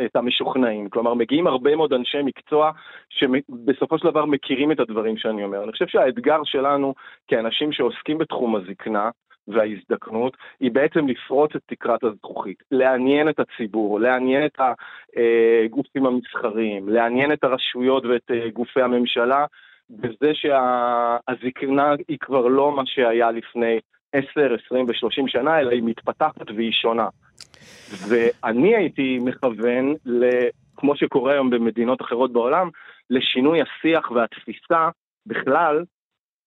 את 0.06 0.15
המשוכנעים. 0.15 0.89
כלומר, 0.89 1.13
מגיעים 1.13 1.48
הרבה 1.48 1.75
מאוד 1.75 1.94
אנשי 1.94 2.22
מקצוע 2.24 2.72
שבסופו 3.10 3.98
של 3.98 4.10
דבר 4.10 4.25
מכירים 4.25 4.72
את 4.72 4.80
הדברים 4.80 5.18
שאני 5.18 5.44
אומר. 5.44 5.63
אני 5.63 5.72
חושב 5.72 5.88
שהאתגר 5.88 6.44
שלנו 6.44 6.94
כאנשים 7.27 7.72
שעוסקים 7.72 8.18
בתחום 8.18 8.56
הזקנה, 8.56 9.10
וההזדקנות 9.48 10.38
היא 10.60 10.72
בעצם 10.72 11.08
לפרוץ 11.08 11.56
את 11.56 11.62
תקרת 11.65 12.03
הזכוכית, 12.03 12.63
לעניין 12.72 13.30
את 13.30 13.39
הציבור, 13.39 14.00
לעניין 14.00 14.46
את 14.46 14.60
הגופים 14.60 16.06
המסחריים, 16.06 16.89
לעניין 16.89 17.34
את 17.34 17.44
הרשויות 17.44 18.06
ואת 18.06 18.32
אה, 18.32 18.50
גופי 18.53 18.82
הממשלה 18.82 19.46
בזה 20.00 20.32
שהזקנה 20.34 21.94
היא 22.08 22.18
כבר 22.20 22.48
לא 22.48 22.76
מה 22.76 22.84
שהיה 22.86 23.32
לפני 23.32 23.80
10, 24.14 24.26
20 24.66 24.86
ו-30 24.86 25.28
שנה, 25.28 25.60
אלא 25.60 25.72
היא 25.72 25.84
מתפתחת 25.84 26.52
והיא 26.56 26.72
שונה. 26.72 27.08
ואני 28.10 28.76
הייתי 28.76 29.20
מכוון, 29.22 29.96
כמו 30.76 30.96
שקורה 30.96 31.34
היום 31.34 31.50
במדינות 31.50 32.02
אחרות 32.02 32.34
בעולם, 32.34 32.70
לשינוי 33.10 33.60
השיח 33.62 34.12
והתפיסה 34.12 34.90
בכלל, 35.26 35.84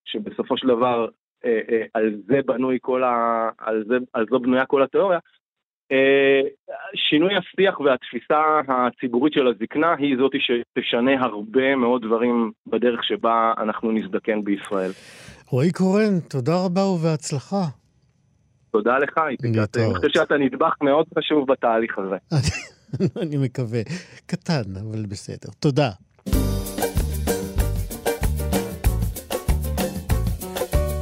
שבסופו 0.04 0.56
של 0.56 0.68
דבר 0.68 1.08
אה, 1.44 1.60
אה, 1.70 1.82
על 1.94 2.16
זה 2.26 2.40
בנוי 2.46 2.78
כל 2.82 3.04
ה... 3.04 3.48
על, 3.58 3.84
זה, 3.88 3.96
על 4.12 4.26
זו 4.30 4.38
בנויה 4.38 4.66
כל 4.66 4.82
התיאוריה, 4.82 5.18
שינוי 6.94 7.32
השיח 7.36 7.80
והתפיסה 7.80 8.40
הציבורית 8.68 9.32
של 9.32 9.46
הזקנה 9.46 9.94
היא 9.98 10.16
זאת 10.18 10.32
שתשנה 10.38 11.24
הרבה 11.24 11.76
מאוד 11.76 12.02
דברים 12.06 12.52
בדרך 12.66 13.04
שבה 13.04 13.52
אנחנו 13.58 13.92
נזדקן 13.92 14.44
בישראל. 14.44 14.90
רועי 15.50 15.72
קורן, 15.72 16.20
תודה 16.28 16.52
רבה 16.64 16.80
ובהצלחה. 16.80 17.64
תודה 18.72 18.98
לך, 18.98 19.18
איציק. 19.28 19.76
אני 19.76 19.94
חושב 19.94 20.08
שאתה 20.14 20.36
נדבך 20.36 20.74
מאוד 20.82 21.06
חשוב 21.18 21.52
בתהליך 21.52 21.98
הזה. 21.98 22.16
אני 23.22 23.36
מקווה. 23.36 23.80
קטן, 24.26 24.62
אבל 24.80 25.06
בסדר. 25.08 25.52
תודה. 25.58 25.90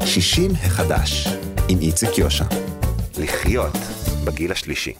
שישים 0.05 0.50
החדש, 0.50 1.26
עם 1.69 1.79
איציק 1.81 2.19
יושע. 2.19 2.45
לחיות. 3.23 3.94
בגיל 4.25 4.52
השלישי. 4.52 4.93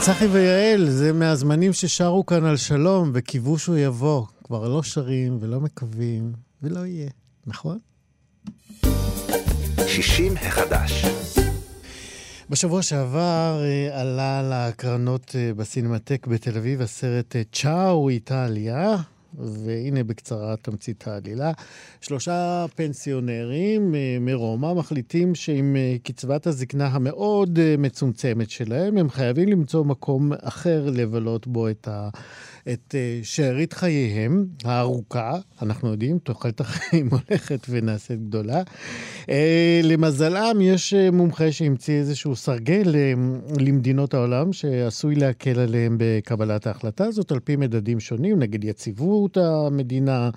צחי 0.00 0.26
ויעל, 0.26 0.90
זה 0.90 1.12
מהזמנים 1.12 1.72
ששרו 1.72 2.26
כאן 2.26 2.44
על 2.44 2.56
שלום 2.56 3.10
וקיוו 3.14 3.58
שהוא 3.58 3.76
יבוא. 3.76 4.26
כבר 4.44 4.68
לא 4.68 4.82
שרים 4.82 5.38
ולא 5.40 5.60
מקווים, 5.60 6.32
ולא 6.62 6.86
יהיה, 6.86 7.10
נכון? 7.46 7.78
שישים 9.86 10.36
החדש. 10.36 11.04
בשבוע 12.50 12.82
שעבר 12.82 13.60
אה, 13.62 14.00
עלה 14.00 14.42
להקרנות 14.42 15.36
אה, 15.38 15.54
בסינמטק 15.54 16.26
בתל 16.26 16.56
אביב 16.56 16.80
הסרט 16.80 17.36
אה, 17.36 17.42
צ'או 17.52 18.08
איטליה, 18.08 18.96
והנה 19.38 20.04
בקצרה 20.04 20.56
תמצית 20.56 21.08
העלילה. 21.08 21.52
שלושה 22.00 22.66
פנסיונרים 22.74 23.94
מרומא 24.20 24.74
מחליטים 24.74 25.34
שעם 25.34 25.76
קצבת 26.02 26.46
הזקנה 26.46 26.86
המאוד 26.86 27.58
מצומצמת 27.78 28.50
שלהם, 28.50 28.98
הם 28.98 29.10
חייבים 29.10 29.48
למצוא 29.48 29.84
מקום 29.84 30.32
אחר 30.42 30.90
לבלות 30.90 31.46
בו 31.46 31.68
את 31.68 31.88
ה... 31.88 32.08
את 32.68 32.94
אה, 32.94 33.20
שארית 33.22 33.72
חייהם 33.72 34.46
הארוכה, 34.64 35.38
אנחנו 35.62 35.90
יודעים, 35.90 36.18
תוחלת 36.18 36.60
החיים 36.60 37.08
הולכת 37.28 37.66
ונעשית 37.68 38.28
גדולה. 38.28 38.62
אה, 39.30 39.80
למזלם, 39.82 40.58
יש 40.60 40.94
אה, 40.94 41.10
מומחה 41.10 41.52
שהמציא 41.52 41.94
איזשהו 41.94 42.36
סרגל 42.36 42.94
למדינות 43.60 44.14
העולם 44.14 44.52
שעשוי 44.52 45.14
להקל 45.14 45.60
עליהם 45.60 45.96
בקבלת 46.00 46.66
ההחלטה 46.66 47.04
הזאת, 47.04 47.32
על 47.32 47.40
פי 47.40 47.56
מדדים 47.56 48.00
שונים, 48.00 48.38
נגיד 48.38 48.64
יציבות 48.64 49.36
המדינה, 49.36 50.30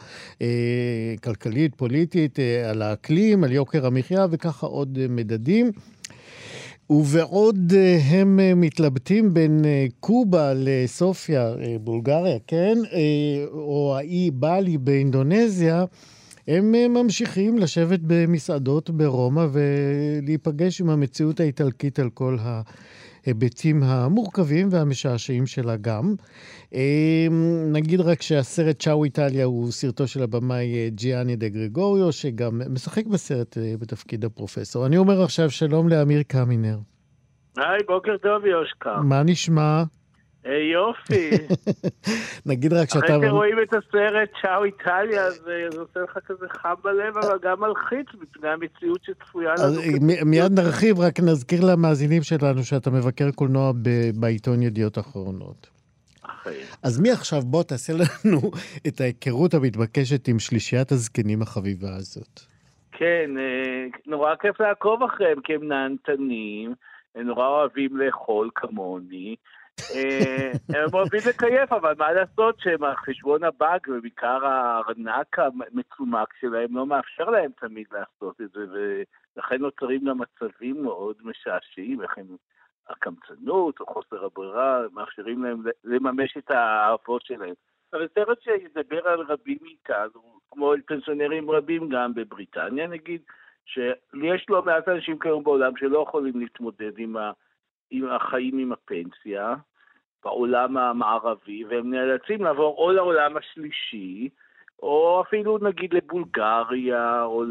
כלכלית, 1.24 1.75
פוליטית, 1.75 2.39
על 2.70 2.82
האקלים, 2.82 3.44
על 3.44 3.51
יוקר 3.51 3.86
המחיה 3.86 4.25
וככה 4.32 4.68
עוד 4.68 5.00
מדדים. 5.10 5.72
ובעוד 6.90 7.74
אה, 7.75 8.00
הם 8.10 8.40
אה, 8.40 8.56
מתלבטים 8.56 9.34
בין 9.34 9.66
אה, 9.66 9.86
קובה 10.00 10.54
לסופיה, 10.56 11.54
בולגריה, 11.82 12.38
כן, 12.48 12.78
או 13.52 13.94
האי 13.98 14.32
בלי 14.32 14.78
באינדונזיה, 14.78 15.86
הם 16.48 16.72
ממשיכים 16.72 17.58
לשבת 17.58 18.00
במסעדות 18.08 18.90
ברומא 18.90 19.46
ולהיפגש 19.52 20.82
עם 20.82 20.90
המציאות 20.90 21.40
האיטלקית 21.40 22.00
על 22.00 22.10
כל 22.10 22.38
ההיבטים 23.25 23.84
המורכבים 23.84 24.68
והמשעשעים 24.72 25.46
שלה 25.46 25.75
גם. 25.75 26.15
נגיד 27.72 28.01
רק 28.01 28.22
שהסרט 28.22 28.80
צ'או 28.80 29.03
איטליה 29.03 29.46
הוא 29.46 29.72
סרטו 29.72 30.08
של 30.08 30.24
הבמאי 30.24 30.89
ג'יאני 30.89 31.36
דה 31.36 31.50
גרגוריו, 31.50 32.12
שגם 32.12 32.62
משחק 32.70 33.06
בסרט 33.06 33.58
בתפקיד 33.80 34.25
הפרופסור. 34.25 34.86
אני 34.86 34.98
אומר 34.98 35.22
עכשיו 35.24 35.50
שלום 35.50 35.89
לאמיר 35.89 36.24
קמינר. 36.27 36.77
היי, 37.58 37.80
בוקר 37.88 38.18
טוב, 38.18 38.46
יושקה. 38.46 39.01
מה 39.03 39.24
נשמע? 39.24 39.84
היי, 40.43 40.71
יופי. 40.71 41.29
נגיד 42.45 42.73
רק 42.73 42.89
שאתה... 42.89 43.05
אחרי 43.05 43.27
שרואים 43.27 43.57
את 43.63 43.73
הסרט 43.73 44.29
צ'או 44.41 44.63
איטליה, 44.63 45.31
זה 45.31 45.67
עושה 45.79 46.00
לך 46.00 46.17
כזה 46.25 46.45
חם 46.50 46.73
בלב, 46.83 47.17
אבל 47.17 47.38
גם 47.41 47.59
מלחיץ 47.59 48.07
מפני 48.21 48.50
המציאות 48.50 49.00
שצפויה 49.03 49.53
לנו. 49.53 49.81
מיד 50.25 50.59
נרחיב, 50.59 51.00
רק 51.00 51.19
נזכיר 51.19 51.59
למאזינים 51.65 52.23
שלנו 52.23 52.63
שאתה 52.63 52.89
מבקר 52.89 53.31
קולנוע 53.31 53.71
בעיתון 54.19 54.62
ידיעות 54.62 54.97
אחרונות. 54.97 55.69
אז 56.83 57.00
מי 57.00 57.12
עכשיו, 57.12 57.41
בוא 57.41 57.63
תעשה 57.63 57.93
לנו 57.93 58.39
את 58.88 59.01
ההיכרות 59.01 59.53
המתבקשת 59.53 60.27
עם 60.27 60.39
שלישיית 60.39 60.91
הזקנים 60.91 61.41
החביבה 61.41 61.95
הזאת. 61.95 62.39
כן, 62.91 63.31
אה, 63.38 63.85
נורא 64.07 64.35
כיף 64.35 64.62
לעקוב 64.62 65.03
אחריהם, 65.03 65.41
כי 65.43 65.53
הם 65.53 65.67
נהנתנים. 65.67 66.73
הם 67.15 67.27
נורא 67.27 67.47
אוהבים 67.47 67.97
לאכול 67.97 68.50
כמוני. 68.55 69.35
אה, 69.96 70.51
הם 70.70 70.89
אוהבים 70.94 71.22
לקייף, 71.30 71.72
אבל 71.72 71.94
מה 71.98 72.12
לעשות 72.12 72.60
שהם 72.60 72.84
על 72.84 72.96
חשבון 72.96 73.44
הבאג, 73.44 73.80
ובעיקר 73.88 74.46
הארנק 74.46 75.39
המצומק 75.39 76.34
שלהם 76.39 76.75
לא 76.77 76.86
מאפשר 76.86 77.30
להם 77.30 77.51
תמיד 77.60 77.88
לעשות 77.92 78.42
את 78.42 78.51
זה, 78.51 78.62
ולכן 78.72 79.56
נוצרים 79.56 80.06
גם 80.06 80.18
מצבים 80.18 80.84
מאוד 80.84 81.15
משעשעים, 81.24 82.01
איך 82.01 82.18
הם, 82.18 82.25
הקמצנות 82.89 83.80
או 83.80 83.86
חוסר 83.86 84.25
הברירה 84.25 84.82
מאפשרים 84.94 85.44
להם 85.44 85.63
לממש 85.84 86.38
את 86.38 86.51
האהבות 86.51 87.25
שלהם. 87.25 87.53
אבל 87.94 88.08
סרט 88.15 88.42
שידבר 88.42 89.08
על 89.08 89.20
רבים 89.20 89.58
מאיתנו, 89.62 90.39
כמו 90.52 90.74
פנסיונרים 90.86 91.52
רבים 91.52 91.89
גם 91.89 92.13
בבריטניה 92.13 92.88
נגיד, 92.88 93.21
שיש 93.65 94.45
לא 94.50 94.63
מעט 94.63 94.88
אנשים 94.88 95.19
כיום 95.19 95.43
בעולם 95.43 95.78
שלא 95.78 96.06
יכולים 96.08 96.39
להתמודד 96.39 96.91
עם, 96.97 97.17
ה, 97.17 97.32
עם 97.91 98.10
החיים 98.10 98.58
עם 98.58 98.71
הפנסיה 98.71 99.56
בעולם 100.25 100.77
המערבי, 100.77 101.65
והם 101.65 101.93
נאלצים 101.93 102.43
לעבור 102.43 102.75
או 102.77 102.91
לעולם 102.91 103.38
השלישי, 103.38 104.29
או 104.81 105.23
אפילו 105.27 105.57
נגיד 105.62 105.93
לבולגריה, 105.93 107.23
או 107.23 107.43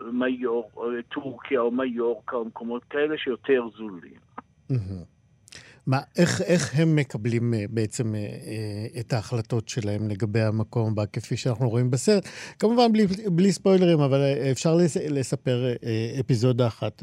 למיור, 0.00 0.70
או 0.76 0.90
לטורקיה, 0.90 1.60
או 1.60 1.70
מיורקה, 1.70 2.36
או 2.36 2.44
מקומות 2.44 2.84
כאלה 2.84 3.18
שיותר 3.18 3.68
זולים. 3.76 4.20
Mm-hmm. 4.72 5.13
מה, 5.86 5.96
איך, 6.18 6.40
איך 6.40 6.80
הם 6.80 6.96
מקבלים 6.96 7.54
אה, 7.54 7.64
בעצם 7.70 8.14
אה, 8.14 8.20
אה, 8.20 9.00
את 9.00 9.12
ההחלטות 9.12 9.68
שלהם 9.68 10.08
לגבי 10.08 10.40
המקום 10.40 10.92
הבא, 10.92 11.02
כפי 11.12 11.36
שאנחנו 11.36 11.68
רואים 11.68 11.90
בסרט? 11.90 12.24
כמובן 12.58 12.92
בלי, 12.92 13.06
בלי 13.26 13.52
ספוילרים, 13.52 14.00
אבל 14.00 14.20
אפשר 14.52 14.74
לספר 15.10 15.56
אפיזודה 16.20 16.66
אחת 16.66 17.02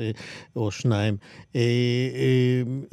או 0.56 0.72
שניים. 0.72 1.14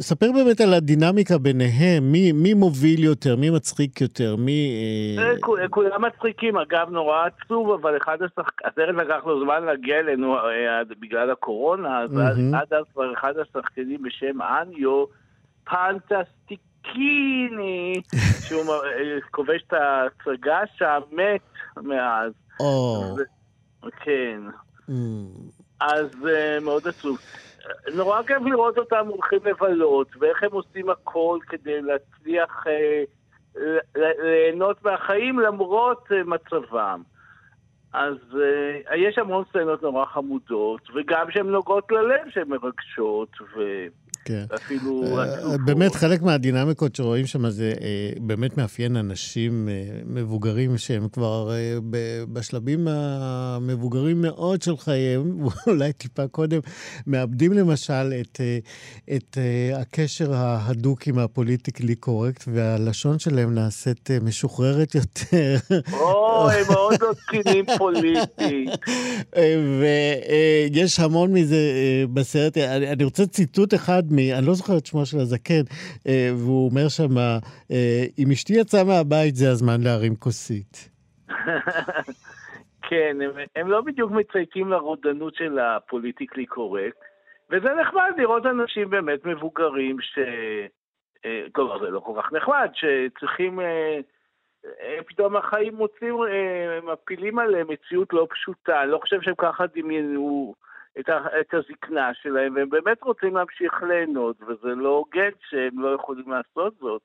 ספר 0.00 0.32
באמת 0.32 0.60
על 0.60 0.74
הדינמיקה 0.74 1.38
ביניהם, 1.38 2.12
מי, 2.12 2.32
מי 2.32 2.54
מוביל 2.54 3.04
יותר, 3.04 3.36
מי 3.36 3.50
מצחיק 3.50 4.00
יותר, 4.00 4.36
מי... 4.36 4.78
כולם 5.70 6.04
מצחיקים, 6.04 6.56
אגב, 6.56 6.90
נורא 6.90 7.26
עצוב, 7.26 7.70
אבל 7.70 7.96
אחד 7.96 8.16
השחקנים, 8.22 8.72
הסרט 8.72 8.94
לקח 8.96 9.26
לו 9.26 9.44
זמן 9.44 9.64
להגיע 9.64 9.98
אלינו 9.98 10.36
בגלל 11.00 11.30
הקורונה, 11.30 12.00
אז. 12.00 12.10
עד 12.54 12.72
אז 12.72 12.84
כבר 12.92 13.12
אחד 13.12 13.32
השחקנים 13.38 14.02
בשם 14.02 14.42
אניו, 14.42 15.04
פנטסטיקיני, 15.70 17.22
שהוא 18.40 18.60
אה, 18.60 19.20
כובש 19.30 19.62
את 19.66 19.72
ההצגה 19.72 20.60
שם, 20.76 21.00
מת 21.12 21.40
מאז. 21.76 22.32
או. 22.60 23.16
כן. 24.00 24.40
Mm. 24.88 24.92
אז 25.80 26.06
uh, 26.22 26.64
מאוד 26.64 26.88
עצוב. 26.88 27.18
נורא 27.94 28.22
כיף 28.22 28.42
לראות 28.44 28.78
אותם 28.78 29.06
הולכים 29.08 29.38
לבלות, 29.44 30.08
ואיך 30.20 30.42
הם 30.42 30.52
עושים 30.52 30.90
הכל 30.90 31.38
כדי 31.48 31.80
להצליח 31.82 32.64
uh, 32.66 33.60
ליהנות 33.96 34.84
מהחיים 34.84 35.38
למרות 35.38 36.06
uh, 36.10 36.14
מצבם. 36.26 37.02
אז 37.92 38.16
uh, 38.32 38.94
יש 38.96 39.18
המון 39.18 39.44
סצנות 39.48 39.82
נורא 39.82 40.04
חמודות, 40.04 40.80
וגם 40.94 41.30
שהן 41.30 41.46
נוגעות 41.46 41.92
ללב, 41.92 42.30
שהן 42.30 42.48
מרגשות, 42.48 43.28
ו... 43.40 43.86
כן. 44.28 44.44
אפילו... 44.54 45.18
אה, 45.18 45.58
באמת, 45.64 45.94
חלק 45.94 46.22
מהדינמיקות 46.22 46.96
שרואים 46.96 47.26
שם 47.26 47.50
זה 47.50 47.72
אה, 47.80 48.10
באמת 48.20 48.56
מאפיין 48.56 48.96
אנשים 48.96 49.68
אה, 49.68 50.00
מבוגרים 50.06 50.78
שהם 50.78 51.08
כבר 51.08 51.50
בשלבים 52.32 52.88
המבוגרים 52.90 54.22
מאוד 54.22 54.62
של 54.62 54.76
חייהם, 54.76 55.38
אולי 55.66 55.92
טיפה 55.92 56.28
קודם, 56.28 56.60
מאבדים 57.06 57.52
למשל 57.52 58.12
את, 58.20 58.40
את 59.16 59.38
הקשר 59.74 60.34
ההדוק 60.34 61.06
עם 61.06 61.18
ה 61.18 61.25
politically 61.25 61.94
correct, 61.94 62.44
והלשון 62.46 63.18
שלהם 63.18 63.54
נעשית 63.54 64.10
משוחררת 64.22 64.94
יותר. 64.94 65.56
או, 65.92 66.50
הם 66.50 66.64
מאוד 66.72 66.94
לא 67.00 67.12
תקינים 67.12 67.64
פוליטית. 67.78 68.70
ויש 70.70 71.00
המון 71.00 71.32
מזה 71.32 71.58
בסרט. 72.12 72.58
אני 72.58 73.04
רוצה 73.04 73.26
ציטוט 73.26 73.74
אחד 73.74 74.02
אני 74.38 74.46
לא 74.46 74.54
זוכר 74.54 74.78
את 74.78 74.86
שמו 74.86 75.06
של 75.06 75.18
הזקן, 75.18 75.64
אה, 76.08 76.30
והוא 76.36 76.68
אומר 76.70 76.88
שם, 76.88 77.18
אה, 77.70 78.04
אם 78.18 78.30
אשתי 78.32 78.52
יצאה 78.52 78.84
מהבית 78.84 79.36
זה 79.36 79.50
הזמן 79.50 79.80
להרים 79.84 80.16
כוסית. 80.16 80.90
כן, 82.88 83.16
הם, 83.24 83.30
הם 83.56 83.70
לא 83.70 83.80
בדיוק 83.80 84.10
מצייתים 84.10 84.70
לרודנות 84.70 85.34
של 85.34 85.58
ה 85.58 85.66
politically 85.66 86.46
correct, 86.46 86.96
וזה 87.50 87.68
נחמד 87.80 88.10
לראות 88.16 88.46
אנשים 88.46 88.90
באמת 88.90 89.24
מבוגרים 89.24 89.96
ש... 90.00 90.18
אה, 91.24 91.42
כלומר, 91.52 91.78
זה 91.78 91.90
לא 91.90 92.00
כל 92.00 92.12
כך 92.22 92.32
נחמד, 92.32 92.70
שצריכים... 92.74 93.60
פתאום 95.06 95.36
החיים 95.36 95.74
מוצאים, 95.74 96.14
מפילים 96.82 97.38
עליהם 97.38 97.66
מציאות 97.70 98.12
לא 98.12 98.26
פשוטה. 98.30 98.82
אני 98.82 98.90
לא 98.90 98.98
חושב 98.98 99.22
שהם 99.22 99.34
ככה 99.38 99.64
דמיינו 99.74 100.54
את, 101.00 101.08
ה, 101.08 101.40
את 101.40 101.54
הזקנה 101.54 102.10
שלהם, 102.22 102.54
והם 102.54 102.70
באמת 102.70 103.02
רוצים 103.02 103.36
להמשיך 103.36 103.82
ליהנות, 103.82 104.36
וזה 104.42 104.74
לא 104.74 104.88
הוגן 104.88 105.30
שהם 105.50 105.82
לא 105.82 105.94
יכולים 105.94 106.30
לעשות 106.30 106.74
זאת. 106.80 107.02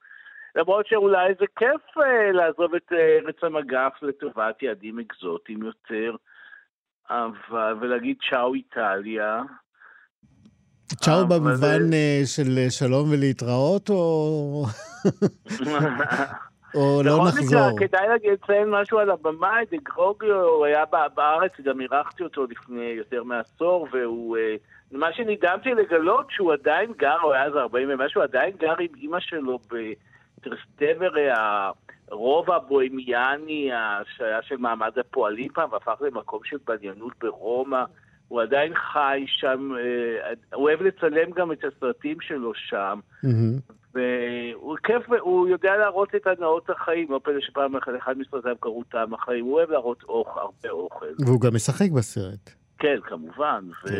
למרות 0.55 0.87
שאולי 0.87 1.33
זה 1.39 1.45
כיף 1.55 1.97
אה, 1.97 2.31
לעזוב 2.31 2.75
את 2.75 2.91
אה, 2.91 2.97
ארץ 2.97 3.35
המגף 3.43 3.93
לטובת 4.01 4.63
יעדים 4.63 4.99
אקזוטיים 4.99 5.63
יותר, 5.63 6.15
אבל, 7.09 7.73
ולהגיד 7.81 8.17
צ'או 8.29 8.53
איטליה. 8.53 9.41
צ'או 10.87 11.27
במובן 11.27 11.93
אה, 11.93 12.21
של 12.25 12.69
שלום 12.69 13.11
ולהתראות, 13.11 13.89
או... 13.89 14.65
או 16.75 17.01
לא 17.03 17.17
נחזור. 17.27 17.59
בכל 17.61 17.75
מקרה, 17.75 17.87
כדאי 17.87 18.07
לציין 18.33 18.69
משהו 18.69 18.99
על 18.99 19.09
הבמאי, 19.09 19.65
דה 19.71 19.77
גרוגיו, 19.83 20.41
הוא 20.41 20.65
היה 20.65 20.83
בארץ, 21.15 21.51
גם 21.63 21.81
אירחתי 21.81 22.23
אותו 22.23 22.45
לפני 22.45 22.85
יותר 22.85 23.23
מעשור, 23.23 23.87
והוא 23.91 24.37
uh, 24.37 24.97
מה 24.97 25.13
שנדהמתי 25.13 25.69
לגלות 25.69 26.27
שהוא 26.29 26.53
עדיין 26.53 26.91
גר, 26.97 27.17
הוא 27.21 27.33
היה 27.33 27.43
אז 27.43 27.55
40 27.55 27.89
ומשהו, 27.91 28.21
עדיין 28.21 28.53
גר 28.59 28.75
עם 28.79 28.87
אימא 29.01 29.19
שלו 29.19 29.59
בטרסטברה, 30.39 31.71
הרוב 32.11 32.51
הבוהמיאני 32.51 33.71
שהיה 34.15 34.41
של 34.41 34.57
מעמד 34.57 34.99
הפועלים 34.99 35.49
פעם, 35.53 35.71
והפך 35.71 36.01
למקום 36.01 36.39
של 36.43 36.57
בניינות 36.67 37.13
ברומא. 37.21 37.83
הוא 38.27 38.41
עדיין 38.41 38.73
חי 38.75 39.23
שם, 39.27 39.71
אה, 39.75 40.33
הוא 40.53 40.63
אוהב 40.63 40.81
לצלם 40.81 41.31
גם 41.31 41.51
את 41.51 41.63
הסרטים 41.63 42.17
שלו 42.21 42.51
שם. 42.55 42.99
והוא 43.93 44.77
כיף, 44.83 45.19
הוא 45.21 45.47
יודע 45.47 45.77
להראות 45.77 46.15
את 46.15 46.27
הנאות 46.27 46.69
החיים, 46.69 47.11
לא 47.11 47.19
פלא 47.23 47.41
שפעם 47.41 47.75
אחת 47.75 47.91
אחד 47.97 48.17
מסרטיו 48.17 48.55
קראו 48.59 48.83
טעם 48.83 49.13
החיים, 49.13 49.45
הוא 49.45 49.53
אוהב 49.53 49.69
להראות 49.71 50.03
אוכל, 50.03 50.39
הרבה 50.39 50.69
אוכל. 50.69 51.05
והוא 51.19 51.41
גם 51.41 51.55
משחק 51.55 51.91
בסרט. 51.91 52.49
כן, 52.79 52.97
כמובן, 53.03 53.63
כן. 53.83 53.93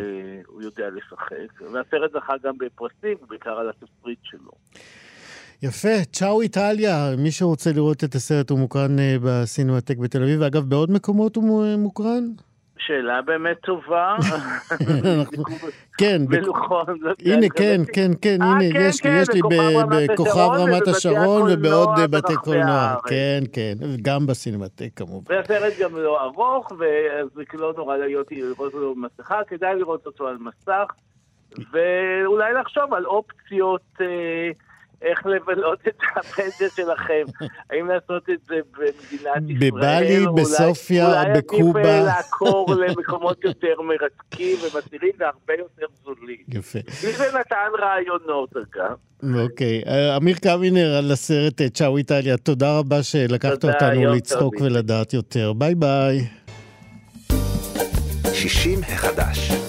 והוא 0.46 0.62
יודע 0.62 0.90
לשחק. 0.90 1.62
והסרט 1.72 2.12
זכה 2.14 2.34
גם 2.44 2.58
בפרסים, 2.58 3.18
בעיקר 3.30 3.52
על 3.60 3.70
התפריט 3.70 4.20
שלו. 4.24 4.52
יפה, 5.64 6.06
צ'או 6.12 6.42
איטליה, 6.42 7.16
מי 7.18 7.32
שרוצה 7.32 7.72
לראות 7.72 8.04
את 8.04 8.16
הסרט 8.16 8.50
הוא 8.50 8.60
מוקרן 8.60 9.00
אה, 9.00 9.16
בסינמטק 9.24 9.98
בתל 9.98 10.24
אביב, 10.24 10.42
ואגב, 10.42 10.64
בעוד 10.64 10.92
מקומות 10.92 11.36
הוא 11.36 11.76
מוקרן? 11.78 12.24
שאלה 12.88 13.22
באמת 13.22 13.58
טובה. 13.62 14.16
כן, 16.00 16.22
הנה, 17.26 17.50
כן, 17.56 17.82
כן, 17.94 18.12
כן, 18.22 18.38
הנה, 18.42 18.62
אה, 18.62 18.88
יש 18.88 19.04
לי, 19.04 19.10
כן, 19.12 19.20
יש 19.22 19.30
לי 19.30 19.42
בכוכב 19.92 20.40
רמת 20.40 20.88
השרון 20.88 21.52
ובעוד 21.52 21.90
בתי 22.12 22.36
קולנוע. 22.36 22.96
כן, 23.08 23.44
כן, 23.54 23.74
גם 24.02 24.28
בסינמטק 24.28 24.90
כמובן. 24.96 25.36
והסרט 25.36 25.74
גם 25.80 25.98
לא 25.98 26.24
ארוך, 26.24 26.72
וזה 26.72 27.44
לא 27.54 27.74
נורא 27.78 27.98
להיות 27.98 28.32
לראות 28.32 28.74
אותו 28.74 28.96
במסכה, 28.96 29.44
כדאי 29.48 29.76
לראות 29.76 30.06
אותו 30.06 30.28
על 30.28 30.38
מסך, 30.38 30.92
ואולי 31.72 32.54
לחשוב 32.54 32.94
על 32.94 33.06
אופציות... 33.06 34.02
אה, 34.02 34.52
איך 35.04 35.26
לבלות 35.26 35.80
את 35.88 35.98
הפנסיה 36.16 36.70
שלכם. 36.76 37.24
האם 37.70 37.88
לעשות 37.88 38.30
את 38.30 38.40
זה 38.48 38.56
במדינת 38.78 39.50
ישראל? 39.50 39.72
בבלי, 39.72 40.26
בסופיה, 40.36 41.24
בקובה. 41.36 41.80
אולי 41.80 41.90
עדיף 41.90 42.06
לעקור 42.06 42.74
למקומות 42.88 43.44
יותר 43.44 43.82
מרתקים 43.82 44.58
ומסתירים 44.64 45.12
והרבה 45.18 45.54
יותר 45.58 45.86
זולים. 46.04 46.38
יפה. 46.50 46.80
זה 47.02 47.40
נתן 47.40 47.70
רעיונות, 47.80 48.50
אגב. 48.58 48.96
אוקיי. 49.44 49.84
אה, 49.88 50.18
אמיר 50.18 50.36
קמינר 50.36 50.96
על 50.98 51.12
הסרט 51.12 51.62
אה, 51.62 51.70
צ'או 51.70 51.98
איטליה, 51.98 52.38
תודה 52.38 52.80
רבה 52.80 53.04
שלקחת 53.04 53.66
אותנו 53.66 54.14
לצחוק 54.14 54.56
ולדעת 54.62 55.14
יותר. 55.14 55.54
ביי 55.54 55.76
ביי. 55.76 56.28
60 58.34 58.80
החדש. 58.84 59.63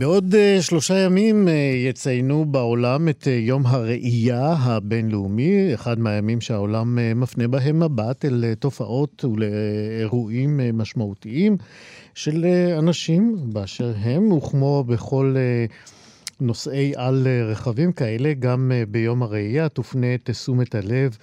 בעוד 0.00 0.34
uh, 0.34 0.62
שלושה 0.62 0.98
ימים 0.98 1.48
uh, 1.48 1.50
יציינו 1.88 2.44
בעולם 2.44 3.08
את 3.08 3.24
uh, 3.24 3.30
יום 3.30 3.66
הראייה 3.66 4.52
הבינלאומי, 4.52 5.74
אחד 5.74 5.98
מהימים 5.98 6.40
שהעולם 6.40 6.98
מפנה 7.20 7.48
בהם 7.48 7.80
מבט 7.80 8.24
אל 8.24 8.54
תופעות 8.58 9.24
ולאירועים 9.24 10.60
משמעותיים 10.74 11.56
של 12.14 12.46
אנשים 12.78 13.36
באשר 13.42 13.92
הם, 14.00 14.32
וכמו 14.32 14.84
בכל 14.84 15.36
נושאי 16.40 16.92
על 16.96 17.26
רחבים 17.50 17.92
כאלה, 17.92 18.32
גם 18.38 18.72
ביום 18.88 19.22
הראייה 19.22 19.68
תופנה 19.68 20.18
תשומת 20.24 20.74
הלב. 20.74 21.16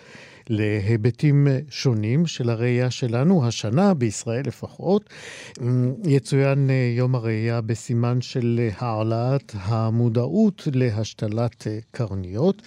להיבטים 0.50 1.48
שונים 1.70 2.26
של 2.26 2.50
הראייה 2.50 2.92
שלנו. 2.92 3.46
השנה, 3.48 3.94
בישראל 3.94 4.44
לפחות, 4.48 5.10
יצוין 6.06 6.70
יום 6.98 7.16
הראייה 7.16 7.62
בסימן 7.62 8.22
של 8.22 8.70
העלאת 8.78 9.54
המודעות 9.56 10.68
להשתלת 10.74 11.68
קרניות. 11.92 12.62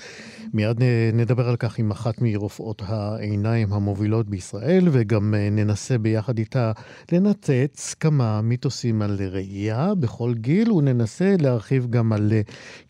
מיד 0.54 0.82
נדבר 1.12 1.48
על 1.48 1.56
כך 1.56 1.78
עם 1.78 1.90
אחת 1.90 2.14
מרופאות 2.20 2.82
העיניים 2.86 3.72
המובילות 3.72 4.28
בישראל, 4.28 4.88
וגם 4.92 5.34
ננסה 5.50 5.98
ביחד 5.98 6.38
איתה 6.38 6.72
לנתץ 7.12 7.94
כמה 8.00 8.40
מיתוסים 8.42 9.02
על 9.02 9.18
ראייה 9.20 9.94
בכל 9.94 10.34
גיל, 10.34 10.72
וננסה 10.72 11.34
להרחיב 11.40 11.86
גם 11.90 12.12
על 12.12 12.32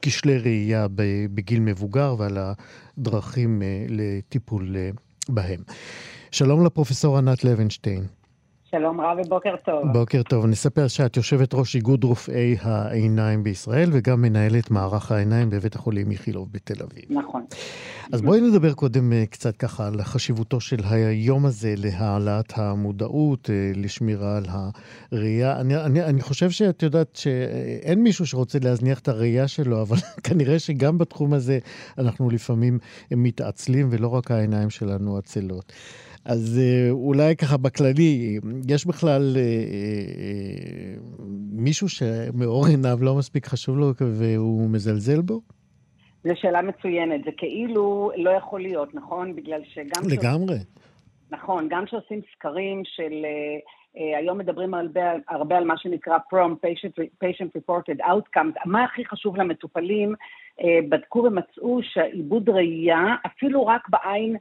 כשלי 0.03 0.39
ראייה 0.39 0.87
בגיל 1.35 1.61
מבוגר 1.61 2.15
ועל 2.19 2.39
דרכים 3.01 3.63
אה, 3.63 3.85
לטיפול 3.89 4.77
אה, 4.77 4.91
בהם. 5.29 5.61
שלום 6.31 6.67
לפרופסור 6.67 7.19
ענת 7.19 7.45
לוינשטיין. 7.45 8.07
שלום 8.71 9.01
רב 9.01 9.19
ובוקר 9.25 9.57
טוב. 9.65 9.93
בוקר 9.93 10.23
טוב. 10.23 10.47
נספר 10.47 10.89
שאת 10.89 11.17
יושבת 11.17 11.55
ראש 11.55 11.75
איגוד 11.77 12.05
רופאי 12.05 12.57
העיניים 12.63 13.43
בישראל 13.43 13.91
וגם 13.93 14.23
מנהלת 14.23 14.71
מערך 14.71 15.13
העיניים 15.13 15.51
בבית 15.51 15.75
החולים 15.75 16.11
איכילוב 16.11 16.49
בתל 16.53 16.83
אביב. 16.83 17.05
נכון. 17.11 17.45
אז 18.13 18.23
בואי 18.23 18.41
נדבר 18.41 18.73
קודם 18.73 19.13
אה, 19.13 19.25
קצת 19.31 19.57
ככה 19.57 19.87
על 19.87 20.03
חשיבותו 20.03 20.61
של 20.61 20.77
היום 20.85 21.47
הזה 21.47 21.75
להעלאת 21.77 22.53
המודעות, 22.57 23.51
אה, 23.51 23.73
לשמירה 23.75 24.37
על 24.37 24.45
הראייה. 25.13 25.61
אני, 25.61 25.77
אני, 25.77 26.05
אני 26.05 26.23
חושב 26.23 26.51
שאת 26.51 26.83
יודעת 26.83 27.17
שאין 27.17 28.03
מישהו 28.03 28.27
שרוצה 28.27 28.59
להזניח 28.63 28.99
את 28.99 29.09
הראייה 29.09 29.49
שלו, 29.49 29.81
אבל 29.83 29.97
כנראה 30.25 30.59
שגם 30.59 30.99
בתחום 30.99 31.33
הזה 31.33 31.59
אנחנו 31.99 32.31
לפעמים 32.31 32.79
מתעצלים 33.11 33.89
ולא 33.91 34.09
רק 34.09 34.31
העיניים 34.31 34.71
שלנו 34.71 35.17
עצלות. 35.17 35.73
אז 36.25 36.61
אה, 36.63 36.91
אולי 36.91 37.37
ככה 37.37 37.57
בכללי, 37.57 38.39
יש 38.69 38.87
בכלל 38.87 39.33
אה, 39.37 39.43
אה, 39.43 40.95
מישהו 41.53 41.89
שמאור 41.89 42.67
עיניו 42.67 42.99
לא 43.01 43.15
מספיק 43.15 43.47
חשוב 43.47 43.79
לו 43.79 43.93
והוא 43.99 44.71
מזלזל 44.71 45.21
בו? 45.21 45.41
זו 46.25 46.33
שאלה 46.35 46.63
מצוינת. 46.63 47.25
זה 47.25 47.31
כאילו 47.37 48.11
לא 48.17 48.31
יכול 48.31 48.61
להיות, 48.61 48.95
נכון? 48.95 49.37
בגלל 49.37 49.61
שגם... 49.65 50.03
לגמרי. 50.11 50.57
ש... 50.57 50.63
נכון, 51.31 51.69
גם 51.71 51.85
כשעושים 51.85 52.21
סקרים 52.35 52.83
של... 52.85 53.13
Uh, 53.95 54.17
היום 54.19 54.39
מדברים 54.39 54.75
הרבה, 54.75 55.01
הרבה 55.29 55.57
על 55.57 55.65
מה 55.65 55.75
שנקרא 55.79 56.17
PROM, 56.17 56.67
patient, 56.67 57.03
patient 57.25 57.61
Reported 57.61 58.01
Outcomes, 58.01 58.61
מה 58.67 58.85
הכי 58.85 59.05
חשוב 59.05 59.37
למטופלים, 59.37 60.15
uh, 60.15 60.65
בדקו 60.89 61.19
ומצאו 61.19 61.79
שעיבוד 61.83 62.49
ראייה, 62.49 63.15
אפילו 63.27 63.67
רק 63.67 63.89
בעין 63.89 64.37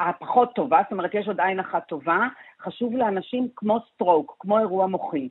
הפחות 0.00 0.54
טובה, 0.54 0.80
זאת 0.82 0.92
אומרת, 0.92 1.14
יש 1.14 1.28
עוד 1.28 1.40
עין 1.40 1.60
אחת 1.60 1.88
טובה, 1.88 2.18
חשוב 2.60 2.96
לאנשים 2.96 3.48
כמו 3.56 3.78
סטרוק, 3.94 4.36
כמו 4.40 4.58
אירוע 4.58 4.86
מוחי. 4.86 5.28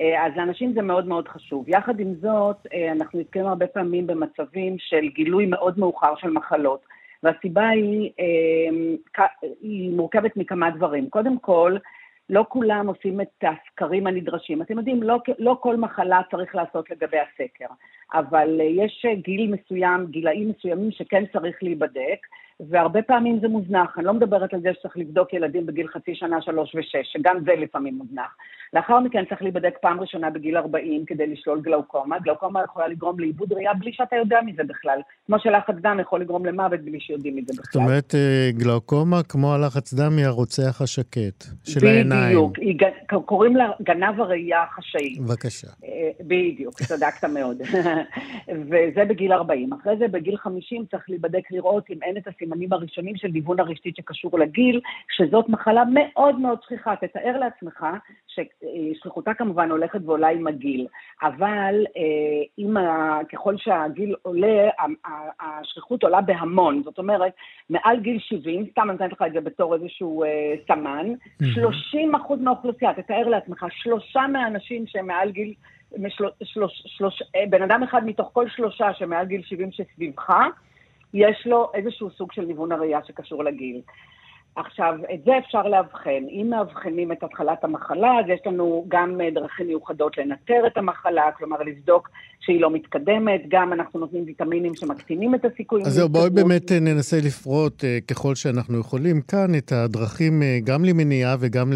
אה, 0.00 0.26
אז 0.26 0.32
לאנשים 0.36 0.72
זה 0.72 0.82
מאוד 0.82 1.06
מאוד 1.06 1.28
חשוב. 1.28 1.68
יחד 1.68 2.00
עם 2.00 2.14
זאת, 2.14 2.56
אה, 2.74 2.92
אנחנו 2.92 3.20
נתקעים 3.20 3.46
הרבה 3.46 3.66
פעמים 3.66 4.06
במצבים 4.06 4.76
של 4.78 5.08
גילוי 5.14 5.46
מאוד 5.46 5.78
מאוחר 5.78 6.16
של 6.16 6.30
מחלות, 6.30 6.80
והסיבה 7.22 7.68
היא, 7.68 8.10
אה, 8.20 9.26
היא 9.60 9.96
מורכבת 9.96 10.36
מכמה 10.36 10.70
דברים. 10.70 11.10
קודם 11.10 11.38
כל, 11.38 11.76
לא 12.30 12.44
כולם 12.48 12.86
עושים 12.86 13.20
את 13.20 13.44
הסקרים 13.44 14.06
הנדרשים. 14.06 14.62
אתם 14.62 14.78
יודעים, 14.78 15.02
לא, 15.02 15.18
לא 15.38 15.56
כל 15.60 15.76
מחלה 15.76 16.20
צריך 16.30 16.54
לעשות 16.54 16.90
לגבי 16.90 17.18
הסקר, 17.18 17.66
אבל 18.14 18.60
יש 18.60 19.06
גיל 19.16 19.54
מסוים, 19.54 20.06
גילאים 20.06 20.48
מסוימים 20.48 20.90
שכן 20.90 21.24
צריך 21.32 21.62
להיבדק, 21.62 22.18
והרבה 22.60 23.02
פעמים 23.02 23.38
זה 23.40 23.48
מוזנח. 23.48 23.94
אני 23.98 24.06
לא 24.06 24.14
מדברת 24.14 24.54
על 24.54 24.60
זה 24.60 24.68
שצריך 24.78 24.96
לבדוק 24.96 25.34
ילדים 25.34 25.66
בגיל 25.66 25.88
חצי 25.88 26.14
שנה, 26.14 26.42
שלוש 26.42 26.74
ושש, 26.74 27.12
שגם 27.12 27.36
זה 27.44 27.52
לפעמים 27.56 27.94
מוזנח. 27.94 28.36
לאחר 28.72 29.00
מכן 29.00 29.24
צריך 29.28 29.42
להיבדק 29.42 29.74
פעם 29.80 30.00
ראשונה 30.00 30.30
בגיל 30.30 30.56
40 30.56 31.04
כדי 31.06 31.26
לשלול 31.26 31.60
גלאוקומה. 31.60 32.18
גלאוקומה 32.18 32.62
יכולה 32.64 32.88
לגרום 32.88 33.20
לאיבוד 33.20 33.52
ראייה 33.52 33.74
בלי 33.74 33.92
שאתה 33.92 34.16
יודע 34.16 34.38
מזה 34.46 34.62
בכלל. 34.64 35.00
כמו 35.26 35.38
שלחץ 35.38 35.74
דם 35.80 35.98
יכול 36.00 36.20
לגרום 36.20 36.46
למוות 36.46 36.80
בלי 36.80 37.00
שיודעים 37.00 37.36
מזה 37.36 37.52
בכלל. 37.52 37.64
זאת 37.64 37.76
אומרת, 37.76 38.14
אה, 38.14 38.50
גלאוקומה 38.52 39.22
כמו 39.28 39.54
הלחץ 39.54 39.94
דם 39.94 40.16
היא 40.16 40.26
הרוצח 40.26 40.82
השקט 40.82 41.44
של 41.64 41.80
בדיוק, 41.80 41.92
העיניים. 41.92 42.50
בדיוק, 42.52 43.24
קוראים 43.24 43.56
לה 43.56 43.70
גנב 43.82 44.20
הראייה 44.20 44.62
החשאי. 44.62 45.14
בבקשה. 45.20 45.68
אה, 45.84 46.10
בדיוק, 46.20 46.74
צדקת 46.74 47.24
מאוד. 47.24 47.56
וזה 48.68 49.04
בגיל 49.08 49.32
40. 49.32 49.72
אחרי 49.72 49.96
זה 49.98 50.08
בגיל 50.08 50.36
50 50.36 50.84
צריך 50.90 51.04
להיבדק 51.08 51.50
לראות 51.50 51.90
אם 51.90 52.02
אין 52.02 52.16
את 52.16 52.28
הסימנים 52.46 52.72
הראשונים 52.72 53.16
של 53.16 53.30
דיוון 53.30 53.60
הרשתית 53.60 53.96
שקשור 53.96 54.38
לגיל, 54.38 54.80
שזאת 55.16 55.48
מחלה 55.48 55.82
מאוד 55.94 56.40
מאוד 56.40 56.58
שכיחה. 56.62 56.96
תתאר 56.96 57.38
לעצמך 57.38 57.86
ששכיחותה 58.26 59.34
כמובן 59.34 59.70
הולכת 59.70 60.00
ועולה 60.04 60.28
עם 60.28 60.46
הגיל, 60.46 60.86
אבל 61.22 61.84
אם, 62.58 62.76
אה, 62.76 63.18
ככל 63.32 63.56
שהגיל 63.56 64.14
עולה, 64.22 64.68
השכיחות 65.40 66.02
עולה 66.02 66.20
בהמון. 66.20 66.82
זאת 66.84 66.98
אומרת, 66.98 67.32
מעל 67.70 68.00
גיל 68.00 68.18
70, 68.18 68.66
סתם 68.70 68.82
אני 68.82 68.92
נותנת 68.92 69.12
לך 69.12 69.22
את 69.26 69.32
זה 69.32 69.40
בתור 69.40 69.74
איזשהו 69.74 70.24
אה, 70.24 70.54
סמן, 70.68 71.06
30 71.54 72.14
אחוז 72.14 72.40
מהאוכלוסייה, 72.40 72.94
תתאר 72.94 73.28
לעצמך, 73.28 73.66
שלושה 73.70 74.26
מהאנשים 74.32 74.86
שהם 74.86 75.06
מעל 75.06 75.30
גיל... 75.30 75.54
משלוש, 75.98 76.32
שלוש, 76.42 76.82
שלוש, 76.86 77.22
אה, 77.36 77.44
בן 77.50 77.62
אדם 77.62 77.82
אחד 77.82 78.06
מתוך 78.06 78.30
כל 78.32 78.48
שלושה 78.48 78.94
שמעל 78.94 79.26
גיל 79.26 79.42
70 79.42 79.72
שסביבך, 79.72 80.30
יש 81.16 81.46
לו 81.46 81.70
איזשהו 81.74 82.10
סוג 82.10 82.32
של 82.32 82.42
ניוון 82.42 82.72
הראייה 82.72 83.00
שקשור 83.04 83.44
לגיל. 83.44 83.80
עכשיו, 84.56 84.94
את 85.14 85.24
זה 85.24 85.32
אפשר 85.38 85.62
לאבחן. 85.62 86.24
אם 86.30 86.46
מאבחנים 86.50 87.12
את 87.12 87.22
התחלת 87.22 87.64
המחלה, 87.64 88.10
אז 88.20 88.24
יש 88.28 88.40
לנו 88.46 88.84
גם 88.88 89.20
אה, 89.20 89.30
דרכים 89.30 89.66
מיוחדות 89.66 90.18
לנטר 90.18 90.66
את 90.66 90.76
המחלה, 90.76 91.22
כלומר 91.38 91.56
לבדוק 91.62 92.08
שהיא 92.40 92.60
לא 92.60 92.70
מתקדמת, 92.70 93.40
גם 93.48 93.72
אנחנו 93.72 94.00
נותנים 94.00 94.24
ויטמינים 94.26 94.74
שמקטינים 94.74 95.34
את 95.34 95.44
הסיכויים. 95.44 95.86
אז 95.86 95.92
זהו, 95.92 96.08
בואי 96.08 96.30
באמת 96.30 96.72
אה, 96.72 96.80
ננסה 96.80 97.16
לפרוט 97.26 97.84
אה, 97.84 97.98
ככל 98.08 98.34
שאנחנו 98.34 98.78
יכולים 98.80 99.20
כאן 99.20 99.54
את 99.58 99.72
הדרכים 99.72 100.42
גם 100.64 100.84
למניעה 100.84 101.36
וגם 101.40 101.72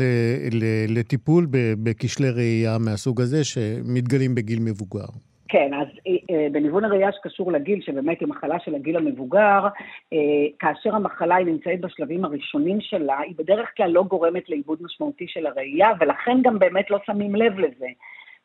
לטיפול 0.89 1.47
בכשלי 1.83 2.31
ראייה 2.31 2.79
מהסוג 2.79 3.21
הזה 3.21 3.45
שמתגלים 3.45 4.35
בגיל 4.35 4.59
מבוגר. 4.61 5.30
כן, 5.51 5.75
אז 5.75 5.87
אה, 6.07 6.13
אה, 6.31 6.47
בניוון 6.53 6.85
הראייה 6.85 7.13
שקשור 7.13 7.53
לגיל, 7.53 7.81
שבאמת 7.83 8.21
היא 8.21 8.29
מחלה 8.29 8.61
של 8.61 8.75
הגיל 8.75 8.97
המבוגר, 8.97 9.67
אה, 10.13 10.19
כאשר 10.59 10.95
המחלה 10.95 11.37
היא 11.37 11.47
נמצאת 11.47 11.81
בשלבים 11.81 12.25
הראשונים 12.25 12.81
שלה, 12.81 13.19
היא 13.19 13.35
בדרך 13.39 13.69
כלל 13.77 13.91
לא 13.91 14.03
גורמת 14.03 14.49
לעיבוד 14.49 14.79
משמעותי 14.83 15.29
של 15.29 15.47
הראייה, 15.47 15.89
ולכן 16.01 16.43
גם 16.43 16.59
באמת 16.59 16.91
לא 16.91 16.99
שמים 17.07 17.35
לב 17.35 17.59
לזה. 17.59 17.87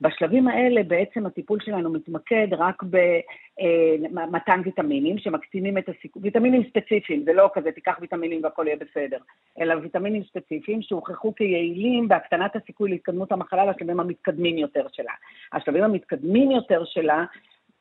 בשלבים 0.02 0.48
האלה 0.48 0.84
בעצם 0.84 1.26
הטיפול 1.26 1.60
שלנו 1.60 1.90
מתמקד 1.90 2.48
רק 2.52 2.84
במתן 4.12 4.62
ויטמינים 4.66 5.18
שמקטינים 5.18 5.78
את 5.78 5.90
הסיכוי, 5.90 6.22
ויטמינים 6.22 6.64
ספציפיים, 6.70 7.24
זה 7.26 7.34
לא 7.34 7.50
כזה 7.54 7.72
תיקח 7.72 7.98
ויטמינים 8.02 8.44
והכל 8.44 8.64
יהיה 8.68 8.78
בסדר, 8.78 9.18
אלא 9.60 9.76
ויטמינים 9.82 10.24
ספציפיים 10.24 10.82
שהוכחו 10.82 11.36
כיעילים 11.36 12.08
בהקטנת 12.08 12.56
הסיכוי 12.56 12.90
להתקדמות 12.90 13.32
המחלה 13.32 13.66
לשלבים 13.66 14.00
המתקדמים 14.00 14.58
יותר 14.58 14.86
שלה. 14.92 15.14
השלבים 15.54 15.84
המתקדמים 15.84 16.52
יותר 16.52 16.84
שלה 16.86 17.26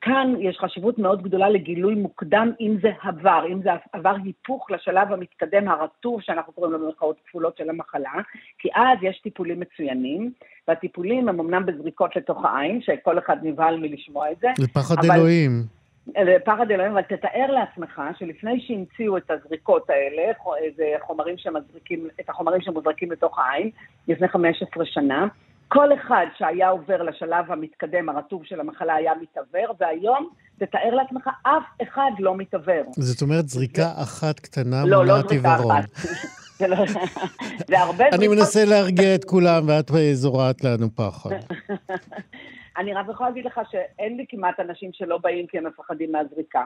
כאן 0.04 0.34
יש 0.38 0.58
חשיבות 0.58 0.98
מאוד 0.98 1.22
גדולה 1.22 1.48
לגילוי 1.48 1.94
מוקדם, 1.94 2.52
אם 2.60 2.76
זה 2.82 2.90
עבר, 3.02 3.44
אם 3.52 3.62
זה 3.62 3.70
עבר 3.92 4.14
היפוך 4.24 4.70
לשלב 4.70 5.12
המתקדם 5.12 5.68
הרטוב, 5.68 6.20
שאנחנו 6.20 6.52
קוראים 6.52 6.72
לו 6.72 6.78
במרכאות 6.78 7.16
כפולות 7.26 7.56
של 7.56 7.70
המחלה, 7.70 8.12
כי 8.58 8.68
אז 8.74 8.98
יש 9.02 9.20
טיפולים 9.22 9.60
מצוינים, 9.60 10.32
והטיפולים 10.68 11.28
הם 11.28 11.40
אמנם 11.40 11.66
בזריקות 11.66 12.16
לתוך 12.16 12.44
העין, 12.44 12.80
שכל 12.82 13.18
אחד 13.18 13.36
נבהל 13.42 13.76
מלשמוע 13.76 14.32
את 14.32 14.36
זה. 14.40 14.48
זה 14.58 14.68
פחד 14.68 14.94
אבל... 14.98 15.14
אלוהים. 15.14 15.62
פחד 16.44 16.70
אלוהים, 16.70 16.92
אבל 16.92 17.02
תתאר 17.02 17.46
לעצמך 17.50 18.02
שלפני 18.18 18.60
שהמציאו 18.60 19.16
את 19.16 19.30
הזריקות 19.30 19.90
האלה, 19.90 20.32
זה 20.76 20.84
חומרים 21.00 21.38
שמזריקים, 21.38 22.08
את 22.20 22.28
החומרים 22.28 22.60
שמוזרקים 22.60 23.12
לתוך 23.12 23.38
העין, 23.38 23.70
לפני 24.08 24.28
15 24.28 24.84
שנה, 24.86 25.26
כל 25.68 25.88
אחד 25.94 26.26
שהיה 26.38 26.68
עובר 26.68 27.02
לשלב 27.02 27.52
המתקדם, 27.52 28.08
הרטוב 28.08 28.44
של 28.44 28.60
המחלה, 28.60 28.94
היה 28.94 29.12
מתעוור, 29.22 29.74
והיום, 29.80 30.28
תתאר 30.58 30.94
לעצמך, 30.94 31.28
אף 31.42 31.82
אחד 31.82 32.10
לא 32.18 32.36
מתעוור. 32.36 32.84
זאת 32.90 33.22
אומרת, 33.22 33.48
זריקה 33.48 33.92
אחת 34.02 34.40
קטנה 34.40 34.84
לא, 34.84 35.06
לא 35.06 35.14
מונעת 35.14 35.30
עיוורון. 35.30 35.80
זה 36.58 36.66
לא, 36.68 36.76
זה 37.68 37.80
הרבה... 37.80 38.04
אני 38.12 38.28
מנסה 38.28 38.64
להרגיע 38.64 39.14
את 39.14 39.24
כולם, 39.24 39.68
ואת 39.68 39.90
זורעת 40.12 40.64
לנו 40.64 40.86
פחד. 40.94 41.30
אני 42.78 42.94
רק 42.94 43.06
יכולה 43.10 43.28
להגיד 43.28 43.44
לך 43.44 43.60
שאין 43.70 44.16
לי 44.16 44.24
כמעט 44.28 44.60
אנשים 44.60 44.90
שלא 44.92 45.18
באים 45.18 45.46
כי 45.46 45.58
הם 45.58 45.66
מפחדים 45.66 46.12
מהזריקה. 46.12 46.62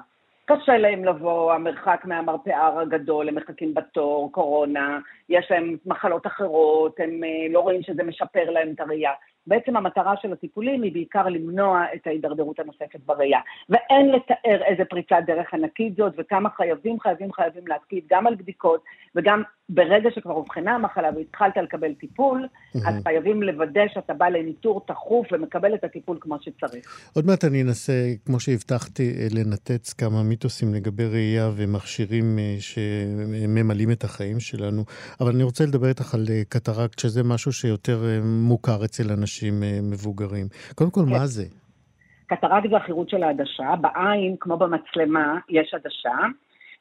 קשה 0.49 0.79
להם 0.79 1.05
לבוא, 1.05 1.53
המרחק 1.53 2.01
מהמרפאה 2.05 2.81
הגדול, 2.81 3.29
הם 3.29 3.35
מחכים 3.35 3.75
בתור, 3.75 4.33
קורונה, 4.33 4.99
יש 5.29 5.47
להם 5.51 5.77
מחלות 5.87 6.27
אחרות, 6.27 7.01
הם 7.01 7.25
אה, 7.25 7.53
לא 7.53 7.61
רואים 7.61 7.83
שזה 7.83 8.03
משפר 8.03 8.51
להם 8.51 8.73
את 8.75 8.81
הראייה. 8.81 9.13
בעצם 9.49 9.77
המטרה 9.77 10.15
של 10.23 10.33
הטיפולים 10.33 10.83
היא 10.83 10.93
בעיקר 10.93 11.29
למנוע 11.29 11.85
את 11.95 12.07
ההידרדרות 12.07 12.59
הנוספת 12.59 13.01
בראייה. 13.07 13.41
ואין 13.69 14.09
לתאר 14.09 14.63
איזה 14.65 14.85
פריצת 14.85 15.17
דרך 15.27 15.55
ענקית 15.55 15.97
זאת, 15.97 16.13
וכמה 16.19 16.49
חייבים, 16.57 17.01
חייבים, 17.01 17.33
חייבים 17.33 17.67
להקפיד 17.67 18.05
גם 18.11 18.27
על 18.27 18.35
בדיקות, 18.35 18.85
וגם 19.17 19.43
ברגע 19.69 20.11
שכבר 20.15 20.35
אובחנה 20.35 20.75
המחלה 20.75 21.09
והתחלת 21.17 21.57
לקבל 21.57 21.95
טיפול. 21.95 22.47
אז 22.87 23.03
חייבים 23.03 23.43
לוודא 23.43 23.81
שאתה 23.95 24.15
בא 24.15 24.29
לניטור 24.29 24.85
תכוף 24.87 25.27
ומקבל 25.33 25.75
את 25.75 25.85
הטיפול 25.85 26.19
כמו 26.21 26.37
שצריך. 26.41 27.11
עוד 27.15 27.27
מעט 27.27 27.45
אני 27.45 27.63
אנסה, 27.63 27.93
כמו 28.27 28.41
שהבטחתי, 28.41 29.13
לנתץ 29.31 29.93
כמה 29.93 30.23
מיתוסים 30.23 30.75
לגבי 30.75 31.07
ראייה 31.07 31.51
ומכשירים 31.57 32.39
אה, 32.39 32.57
שממלאים 32.61 33.91
את 33.91 34.05
החיים 34.05 34.41
שלנו, 34.41 34.85
אבל 35.21 35.31
אני 35.35 35.43
רוצה 35.43 35.65
לדבר 35.65 35.89
איתך 35.89 36.15
על 36.15 36.27
אה, 36.31 36.43
קטרקט, 36.49 36.99
שזה 36.99 37.23
משהו 37.23 37.53
שיותר 37.53 38.05
אה, 38.05 38.21
מוכר 38.23 38.85
אצל 38.85 39.13
אנשים 39.13 39.38
מבוגרים. 39.83 40.47
קודם 40.75 40.91
כל, 40.91 41.01
כן. 41.01 41.11
מה 41.11 41.27
זה? 41.27 41.45
קטרקט 42.27 42.71
זה 42.71 42.77
החירות 42.77 43.11
של 43.11 43.23
העדשה. 43.23 43.77
בעין, 43.81 44.37
כמו 44.41 44.57
במצלמה, 44.57 45.39
יש 45.49 45.75
עדשה. 45.75 46.17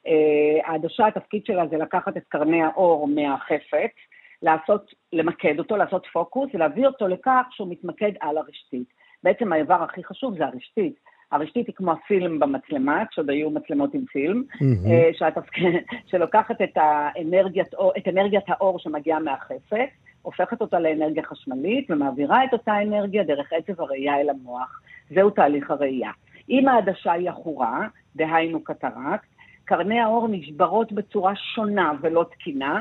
אה, 0.06 0.70
העדשה, 0.70 1.06
התפקיד 1.06 1.46
שלה 1.46 1.66
זה 1.70 1.76
לקחת 1.76 2.16
את 2.16 2.22
קרני 2.28 2.62
האור 2.62 3.08
מהחפץ, 3.08 3.94
לעשות, 4.42 4.94
למקד 5.12 5.58
אותו, 5.58 5.76
לעשות 5.76 6.06
פוקוס, 6.12 6.50
ולהביא 6.54 6.86
אותו 6.86 7.08
לכך 7.08 7.42
שהוא 7.50 7.68
מתמקד 7.70 8.12
על 8.20 8.38
הרשתית. 8.38 8.88
בעצם 9.22 9.52
האיבר 9.52 9.82
הכי 9.82 10.04
חשוב 10.04 10.38
זה 10.38 10.44
הרשתית. 10.44 10.94
הרשתית 11.32 11.66
היא 11.66 11.74
כמו 11.74 11.92
הפילם 11.92 12.38
במצלמה, 12.38 13.04
כשעוד 13.10 13.30
היו 13.30 13.50
מצלמות 13.50 13.94
עם 13.94 14.04
פילם, 14.04 14.42
mm-hmm. 14.52 15.18
שהתפקיד, 15.18 15.74
שלוקחת 16.10 16.62
את, 16.62 16.76
האנרגיית, 16.76 17.74
את 17.98 18.08
אנרגיית 18.08 18.44
האור 18.48 18.78
שמגיעה 18.78 19.20
מהחפץ, 19.20 19.90
הופכת 20.22 20.60
אותה 20.60 20.80
לאנרגיה 20.80 21.22
חשמלית 21.22 21.90
ומעבירה 21.90 22.44
את 22.44 22.52
אותה 22.52 22.82
אנרגיה 22.82 23.24
דרך 23.24 23.52
עצב 23.52 23.80
הראייה 23.80 24.20
אל 24.20 24.30
המוח. 24.30 24.80
זהו 25.14 25.30
תהליך 25.30 25.70
הראייה. 25.70 26.10
אם 26.50 26.68
העדשה 26.68 27.12
היא 27.12 27.30
עכורה, 27.30 27.88
דהיינו 28.16 28.64
קטרקט, 28.64 29.28
קרני 29.64 30.00
האור 30.00 30.28
נשברות 30.28 30.92
בצורה 30.92 31.36
שונה 31.36 31.92
ולא 32.00 32.24
תקינה, 32.30 32.80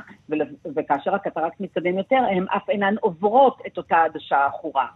וכאשר 0.75 1.15
הקטרקט 1.15 1.59
מתקדם 1.59 1.97
יותר, 1.97 2.15
הן 2.31 2.45
אף 2.55 2.69
אינן 2.69 2.95
עוברות 3.01 3.61
את 3.67 3.77
אותה 3.77 3.97
עדשה 3.97 4.45
עכורה. 4.45 4.87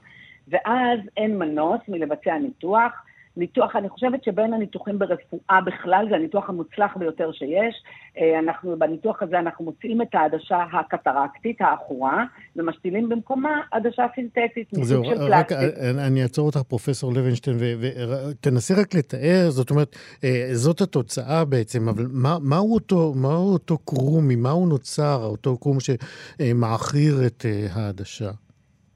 ואז 0.47 0.99
אין 1.17 1.37
מנוס 1.37 1.81
מלבצע 1.87 2.37
ניתוח, 2.37 3.03
ניתוח, 3.37 3.75
אני 3.75 3.89
חושבת 3.89 4.23
שבין 4.23 4.53
הניתוחים 4.53 4.99
ברפואה 4.99 5.59
בכלל, 5.65 6.05
זה 6.09 6.15
הניתוח 6.15 6.49
המוצלח 6.49 6.97
ביותר 6.97 7.31
שיש. 7.31 7.83
אה, 8.17 8.39
אנחנו, 8.39 8.79
בניתוח 8.79 9.21
הזה 9.23 9.39
אנחנו 9.39 9.65
מוצאים 9.65 10.01
את 10.01 10.07
העדשה 10.13 10.63
הקטרקטית, 10.73 11.61
העכורה, 11.61 12.25
ומשתילים 12.55 13.09
במקומה 13.09 13.61
עדשה 13.71 14.05
סינתטית, 14.15 14.73
מסוג 14.73 15.05
של 15.05 15.15
פלסטיק. 15.15 15.31
רק 15.31 15.51
אה, 15.51 16.07
אני 16.07 16.23
אעצור 16.23 16.45
אותך, 16.45 16.59
פרופסור 16.59 17.13
לוינשטיין, 17.13 17.57
ותנסי 17.59 18.73
רק 18.73 18.95
לתאר, 18.95 19.49
זאת 19.49 19.69
אומרת, 19.69 19.95
אה, 20.23 20.49
זאת 20.51 20.81
התוצאה 20.81 21.45
בעצם, 21.45 21.89
אבל 21.89 22.05
מה, 22.11 22.37
מהו 22.41 22.73
אותו, 22.73 23.13
מהו 23.15 23.53
אותו 23.53 23.77
קרום, 23.77 24.27
ממה 24.27 24.49
הוא 24.49 24.67
נוצר, 24.67 25.19
אותו 25.23 25.57
קרום 25.57 25.77
שמעכיר 25.79 27.15
את 27.27 27.45
העדשה? 27.75 28.31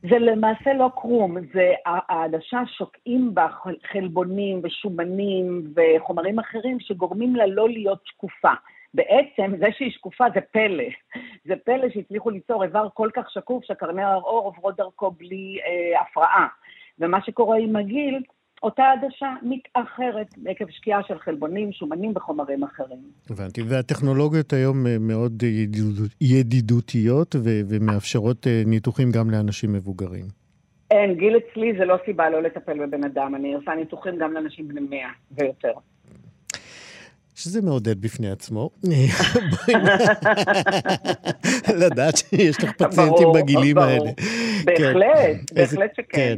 זה 0.10 0.20
למעשה 0.20 0.74
לא 0.74 0.90
קרום, 0.96 1.38
זה 1.54 1.74
העדשה 1.86 2.62
שוקעים 2.78 3.34
בה 3.34 3.48
חלבונים 3.92 4.62
ושומנים 4.64 5.74
וחומרים 5.76 6.40
אחרים 6.40 6.80
שגורמים 6.80 7.36
לה 7.36 7.46
לא 7.46 7.70
להיות 7.70 8.00
שקופה. 8.06 8.52
בעצם 8.94 9.52
זה 9.60 9.66
שהיא 9.78 9.92
שקופה 9.92 10.26
זה 10.34 10.42
פלא. 10.42 10.84
זה 11.48 11.54
פלא 11.66 11.90
שהצליחו 11.90 12.30
ליצור 12.30 12.64
איבר 12.64 12.88
כל 12.94 13.10
כך 13.14 13.32
שקוף 13.32 13.66
שקרני 13.66 14.04
האור 14.04 14.46
עוברות 14.46 14.78
דרכו 14.78 15.12
בלי 15.12 15.58
אה, 15.66 16.02
הפרעה. 16.02 16.48
ומה 17.00 17.22
שקורה 17.22 17.58
עם 17.58 17.76
הגיל, 17.76 18.24
אותה 18.64 18.84
עדשה 18.92 19.34
מתאחרת 19.42 20.28
עקב 20.46 20.66
שקיעה 20.70 21.04
של 21.08 21.20
חלבונים, 21.20 21.72
שומנים 21.72 22.12
וחומרים 22.16 22.64
אחרים. 22.64 23.00
הבנתי. 23.30 23.62
והטכנולוגיות 23.62 24.54
היום 24.54 24.88
אה, 24.88 24.98
מאוד 25.00 25.44
ידידותיות 26.22 27.36
ו- 27.36 27.62
ומאפשרות 27.70 28.48
אה, 28.48 28.64
ניתוחים 28.66 29.12
גם 29.12 29.30
לאנשים 29.30 29.74
מבוגרים. 29.74 30.26
אין, 30.92 31.16
גיל 31.16 31.38
אצלי 31.38 31.74
זה 31.78 31.86
לא 31.86 31.98
סיבה 32.06 32.30
לא 32.30 32.44
לטפל 32.44 32.86
בבן 32.86 33.04
אדם. 33.04 33.36
אני 33.36 33.54
עושה 33.54 33.76
ניתוחים 33.76 34.18
גם 34.18 34.34
לאנשים 34.34 34.68
בני 34.68 34.82
100 34.82 35.00
ויותר. 35.32 35.74
שזה 37.36 37.62
מעודד 37.62 38.02
בפני 38.02 38.32
עצמו. 38.32 38.70
לדעת 41.82 42.18
שיש 42.18 42.64
לך 42.64 42.72
פציינטים 42.78 43.28
בגילים 43.34 43.78
האלה. 43.78 44.12
בהחלט, 44.66 45.52
בהחלט 45.54 45.92
שכן. 45.96 46.38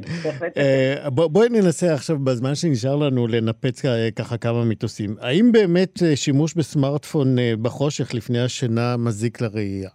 אה, 0.58 1.10
בואי 1.10 1.50
ננסה 1.50 1.94
עכשיו, 1.94 2.20
בזמן 2.20 2.56
שנשאר 2.56 2.96
לנו, 2.96 3.28
לנפץ 3.28 3.82
ככה 4.16 4.38
כמה 4.38 4.64
מיתוסים. 4.64 5.16
האם 5.22 5.52
באמת 5.52 6.04
אה, 6.04 6.16
שימוש 6.16 6.54
בסמארטפון 6.54 7.40
אה, 7.40 7.54
בחושך 7.62 8.14
לפני 8.14 8.40
השינה 8.40 8.98
מזיק 8.98 9.42
לראייה? 9.42 9.90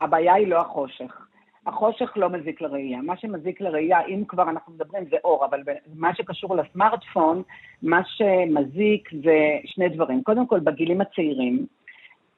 הבעיה 0.00 0.34
היא 0.34 0.46
לא 0.46 0.60
החושך. 0.60 1.21
החושך 1.66 2.12
לא 2.16 2.28
מזיק 2.28 2.60
לראייה. 2.60 3.02
מה 3.02 3.16
שמזיק 3.16 3.60
לראייה, 3.60 4.06
אם 4.06 4.24
כבר 4.28 4.50
אנחנו 4.50 4.72
מדברים, 4.72 5.04
זה 5.10 5.16
אור, 5.24 5.44
אבל 5.44 5.60
מה 5.94 6.14
שקשור 6.14 6.56
לסמארטפון, 6.56 7.42
מה 7.82 8.00
שמזיק 8.04 9.10
זה 9.24 9.58
שני 9.64 9.88
דברים. 9.88 10.22
קודם 10.22 10.46
כל, 10.46 10.60
בגילים 10.60 11.00
הצעירים, 11.00 11.66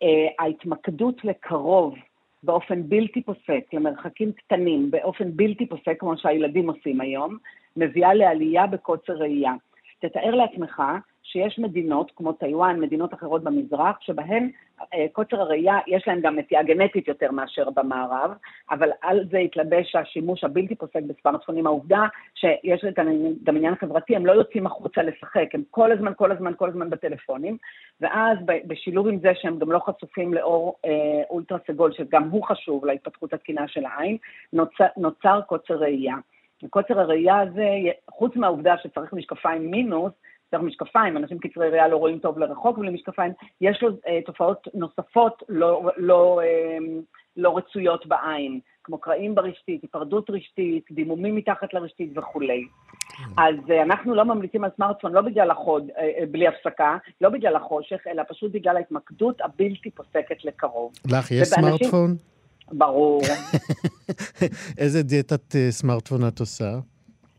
אה, 0.03 0.29
ההתמקדות 0.39 1.25
לקרוב 1.25 1.95
באופן 2.43 2.89
בלתי 2.89 3.23
פוסק, 3.23 3.65
למרחקים 3.73 4.33
קטנים, 4.33 4.91
באופן 4.91 5.37
בלתי 5.37 5.67
פוסק, 5.67 6.01
כמו 6.01 6.17
שהילדים 6.17 6.71
עושים 6.71 7.01
היום, 7.01 7.37
מביאה 7.77 8.15
לעלייה 8.15 8.67
בקוצר 8.67 9.13
ראייה. 9.13 9.53
תתאר 10.01 10.35
לעצמך 10.35 10.83
שיש 11.25 11.59
מדינות, 11.59 12.11
כמו 12.17 12.33
טיוואן, 12.33 12.81
מדינות 12.81 13.15
אחרות 13.15 13.45
במזרח, 13.45 13.97
שבהן 14.01 14.51
אה, 14.95 15.07
קוצר 15.13 15.41
הראייה, 15.41 15.79
יש 15.87 16.09
להן 16.09 16.21
גם 16.21 16.39
נטייה 16.39 16.63
גנטית 16.63 17.09
יותר 17.09 17.31
מאשר 17.31 17.71
במערב, 17.71 18.31
אבל 18.71 18.91
על 19.03 19.25
זה 19.31 19.39
התלבש 19.39 19.97
השימוש 19.97 20.45
הבלתי 20.45 20.75
פוסק 20.75 21.03
בסמארטפונים. 21.03 21.67
העובדה 21.67 22.07
שיש 22.35 22.85
גם 23.45 23.57
עניין 23.57 23.75
חברתי, 23.75 24.17
הם 24.17 24.27
לא 24.27 24.33
יוצאים 24.33 24.67
החוצה 24.67 25.03
לשחק, 25.03 25.49
הם 25.55 25.63
כל 25.71 25.93
הזמן, 25.93 26.13
כל 26.17 26.33
הזמן, 26.33 26.53
כל 26.57 26.69
הזמן 26.69 26.91
בטלפונים, 26.91 27.57
ואז 28.01 28.39
בשילוב 28.67 29.09
עם 29.09 29.19
זה 29.19 29.33
שהם 29.35 29.59
גם 29.59 29.73
לא 29.73 29.79
חשופים 29.79 30.35
לאור 30.35 30.77
אה, 30.85 31.23
אולטרה 31.31 31.59
סגול, 31.67 31.93
שגם 31.93 32.29
הוא 32.31 32.45
חשוב 32.45 32.85
להתפתחות 32.87 33.33
התקינה 33.33 33.69
של 33.69 33.85
העין, 33.85 34.17
נוצר, 34.53 34.87
נוצר 34.97 35.41
קוצר 35.47 35.75
ראייה. 35.75 36.17
קוצר 36.71 37.01
הראייה 37.01 37.41
הזה, 37.41 37.69
חוץ 38.11 38.37
מהעובדה 38.37 38.75
שצריך 38.83 39.13
משקפיים 39.13 39.71
מינוס, 39.71 40.13
צריך 40.55 40.67
משקפיים, 40.67 41.17
אנשים 41.17 41.39
קצרי 41.39 41.69
ראייה 41.69 41.89
לא 41.89 41.97
רואים 41.97 42.19
טוב 42.19 42.39
לרחוק 42.39 42.79
בלי 42.79 42.91
משקפיים, 42.91 43.33
יש 43.61 43.83
לו 43.83 43.89
אה, 44.09 44.21
תופעות 44.27 44.69
נוספות 44.75 45.43
לא, 45.49 45.91
לא, 45.97 46.41
אה, 46.45 46.79
לא 47.37 47.57
רצויות 47.57 48.07
בעין, 48.07 48.61
כמו 48.85 48.99
קרעים 48.99 49.35
ברשתית, 49.35 49.83
היפרדות 49.83 50.31
רשתית, 50.31 50.85
דימומים 50.91 51.37
מתחת 51.37 51.75
לרשתית 51.75 52.19
וכולי. 52.19 52.65
אז 53.39 53.55
אה, 53.71 53.83
אנחנו 53.83 54.15
לא 54.15 54.25
ממליצים 54.25 54.65
על 54.65 54.71
סמארטפון 54.77 55.13
לא 55.13 55.21
בגלל 55.21 55.51
החוד, 55.51 55.91
אה, 55.99 56.03
אה, 56.21 56.27
בלי 56.31 56.49
הפסקה, 56.49 56.97
לא 57.21 57.29
בגלל 57.29 57.57
החושך, 57.57 57.99
אלא 58.07 58.23
פשוט 58.29 58.53
בגלל 58.53 58.77
ההתמקדות 58.77 59.41
הבלתי 59.41 59.91
פוסקת 59.91 60.45
לקרוב. 60.45 60.93
לך 61.11 61.31
יש 61.31 61.49
ובאנשים... 61.49 61.89
סמארטפון? 61.89 62.17
ברור. 62.73 63.23
איזה 64.79 65.03
דיאטת 65.03 65.57
אה, 65.57 65.71
סמארטפון 65.71 66.29
את 66.29 66.41
עושה? 66.41 66.71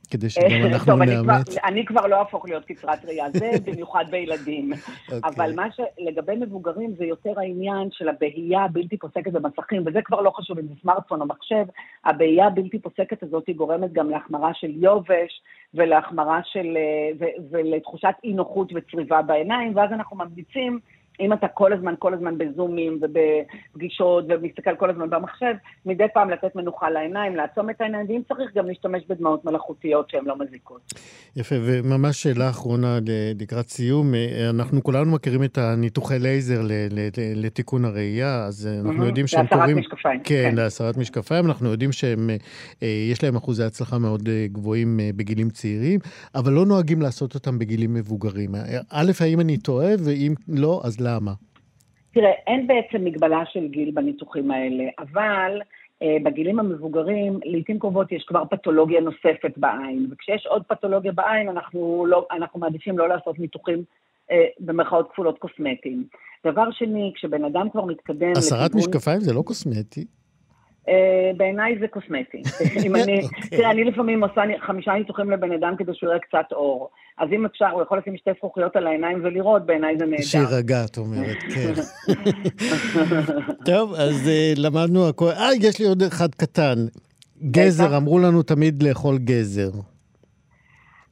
כדי 0.06 0.30
שגם 0.30 0.66
אנחנו 0.74 0.96
נאמץ. 0.96 1.58
אני 1.64 1.86
כבר 1.86 2.08
לא 2.08 2.16
אהפוך 2.16 2.46
להיות 2.46 2.66
קצרת 2.66 3.06
ראייה, 3.06 3.26
זה 3.32 3.52
במיוחד 3.66 4.06
בילדים. 4.10 4.74
אוקיי. 4.74 5.20
אבל 5.24 5.56
מה 5.56 5.68
שלגבי 5.72 6.36
מבוגרים 6.36 6.94
זה 6.98 7.06
יותר 7.06 7.40
העניין 7.40 7.88
של 7.92 8.10
הבהייה 8.10 8.64
הבלתי 8.64 8.98
פוסקת 8.98 9.32
במסכים, 9.32 9.84
וזה 9.86 10.00
כבר 10.02 10.22
לא 10.22 10.30
חשוב 10.30 10.60
אם 10.60 10.68
זה 10.68 10.74
סמארטפון 10.82 11.22
או 11.22 11.26
מחשב, 11.26 11.66
הבהייה 12.06 12.48
הבלתי 12.48 12.80
פוסקת 12.80 13.24
הזאת 13.24 13.48
היא 13.48 13.56
גורמת 13.56 13.94
גם 13.94 14.10
להחמרה 14.10 14.52
של 14.54 14.72
יובש 14.76 15.42
ולהחמרה 15.74 16.40
של... 16.44 16.78
אה, 16.78 17.28
ולתחושת 17.52 18.14
אי 18.24 18.34
נוחות 18.34 18.72
וצריבה 18.76 19.22
בעיניים, 19.22 19.76
ואז 19.76 19.92
אנחנו 19.92 20.18
ממליצים 20.18 20.80
אם 21.20 21.34
אתה 21.34 21.48
כל 21.48 21.74
הזמן, 21.74 21.94
כל 22.00 22.14
הזמן 22.14 22.38
בזומים 22.38 23.00
ובפגישות 23.02 24.26
ומסתכל 24.30 24.76
כל 24.76 24.90
הזמן 24.90 25.10
במחשב, 25.10 25.54
מדי 25.86 26.04
פעם 26.14 26.30
לתת 26.30 26.56
מנוחה 26.56 26.90
לעיניים, 26.90 27.36
לעצום 27.36 27.70
את 27.70 27.82
העיניים, 27.82 28.06
ואם 28.10 28.22
צריך 28.28 28.56
גם 28.56 28.68
להשתמש 28.68 29.04
בדמעות 29.10 29.46
מלאכותיות 29.46 30.10
שהן 30.10 30.26
לא 30.26 30.36
מזיקות. 30.40 30.82
יפה, 31.36 31.56
וממש 31.62 32.24
שאלה 32.24 32.50
אחרונה 32.50 33.00
לקראת 33.40 33.70
סיום. 33.70 34.14
אנחנו 34.50 34.84
כולנו 34.84 35.12
מכירים 35.12 35.44
את 35.44 35.58
הניתוחי 35.58 36.20
לייזר 36.20 36.62
לתיקון 37.36 37.86
הראייה, 37.86 38.46
אז 38.46 38.70
אנחנו 38.86 39.06
יודעים 39.06 39.28
שהם 39.28 39.48
קוראים... 39.48 39.78
להסרת 39.78 39.86
משקפיים. 39.86 40.20
כן, 40.24 40.50
כן, 40.50 40.56
להסרת 40.56 40.98
משקפיים. 40.98 41.46
אנחנו 41.46 41.72
יודעים 41.72 41.92
שיש 41.92 43.24
אה, 43.24 43.24
להם 43.24 43.36
אחוזי 43.36 43.64
הצלחה 43.64 43.98
מאוד 43.98 44.28
אה, 44.28 44.46
גבוהים 44.52 45.00
אה, 45.00 45.10
בגילים 45.16 45.50
צעירים, 45.50 46.00
אבל 46.36 46.54
לא 46.54 46.66
נוהגים 46.66 47.02
לעשות 47.02 47.36
אותם 47.36 47.60
בגילים 47.60 47.94
מבוגרים. 47.94 48.56
א', 48.90 49.12
האם 49.20 49.40
אני 49.40 49.58
טועה, 49.58 49.92
ואם 50.06 50.34
לא, 50.48 50.82
אז 50.84 51.00
למה? 51.06 51.32
תראה, 52.14 52.32
אין 52.48 52.68
בעצם 52.68 53.06
מגבלה 53.06 53.44
של 53.46 53.68
גיל 53.68 53.92
בניתוחים 53.92 54.52
האלה, 54.52 54.84
אבל 55.00 55.62
אה, 56.02 56.18
בגילים 56.24 56.60
המבוגרים, 56.60 57.40
לעיתים 57.44 57.80
קרובות 57.80 58.12
יש 58.12 58.24
כבר 58.24 58.44
פתולוגיה 58.46 59.02
נוספת 59.02 59.54
בעין, 59.58 60.08
וכשיש 60.12 60.46
עוד 60.46 60.64
פתולוגיה 60.68 61.12
בעין, 61.12 61.50
אנחנו, 61.50 62.06
לא, 62.10 62.28
אנחנו 62.32 62.60
מעדיפים 62.60 62.98
לא 62.98 63.10
לעשות 63.10 63.40
ניתוחים 63.40 63.84
אה, 64.32 64.46
במרכאות 64.60 65.12
כפולות 65.12 65.40
קוסמטיים. 65.40 66.04
דבר 66.46 66.72
שני, 66.72 67.12
כשבן 67.16 67.46
אדם 67.46 67.70
כבר 67.70 67.86
מתקדם... 67.86 68.32
הסרת 68.38 68.70
לכיוון... 68.70 68.90
משקפיים 68.90 69.20
זה 69.20 69.34
לא 69.34 69.42
קוסמטי. 69.42 70.06
אה, 70.90 71.32
בעיניי 71.38 71.78
זה 71.80 71.88
קוסמטי. 71.88 72.42
אם 72.86 72.96
אני, 72.96 73.22
אוקיי. 73.24 73.58
תראה, 73.58 73.72
אני 73.72 73.84
לפעמים 73.84 74.24
עושה 74.24 74.42
חמישה 74.60 74.94
ניתוחים 74.94 75.32
לבן 75.32 75.52
אדם 75.52 75.76
כדי 75.78 75.92
שהוא 75.94 76.10
יראה 76.10 76.20
קצת 76.20 76.52
אור. 76.52 76.90
אז 77.18 77.30
אם 77.32 77.46
אפשר, 77.46 77.68
הוא 77.68 77.82
יכול 77.82 77.98
לשים 77.98 78.18
שתי 78.18 78.32
זכוכיות 78.38 78.76
על 78.76 78.88
העיניים 78.88 79.20
ולראות, 79.24 79.66
בעיניי 79.66 79.98
זה 79.98 80.06
נהדר. 80.06 80.24
שירגע, 80.24 80.86
את 80.86 80.98
אומרת, 80.98 81.38
כן. 81.56 81.74
טוב, 83.66 83.94
אז 83.94 84.28
אה, 84.28 84.54
למדנו 84.58 85.10
הכול. 85.10 85.30
אה, 85.30 85.50
יש 85.62 85.80
לי 85.80 85.86
עוד 85.86 86.02
אחד 86.02 86.30
קטן. 86.36 86.76
גזר, 87.52 87.98
אמרו 87.98 88.20
לנו 88.20 88.44
תמיד 88.44 88.84
לאכול 88.84 89.18
גזר. 89.18 89.70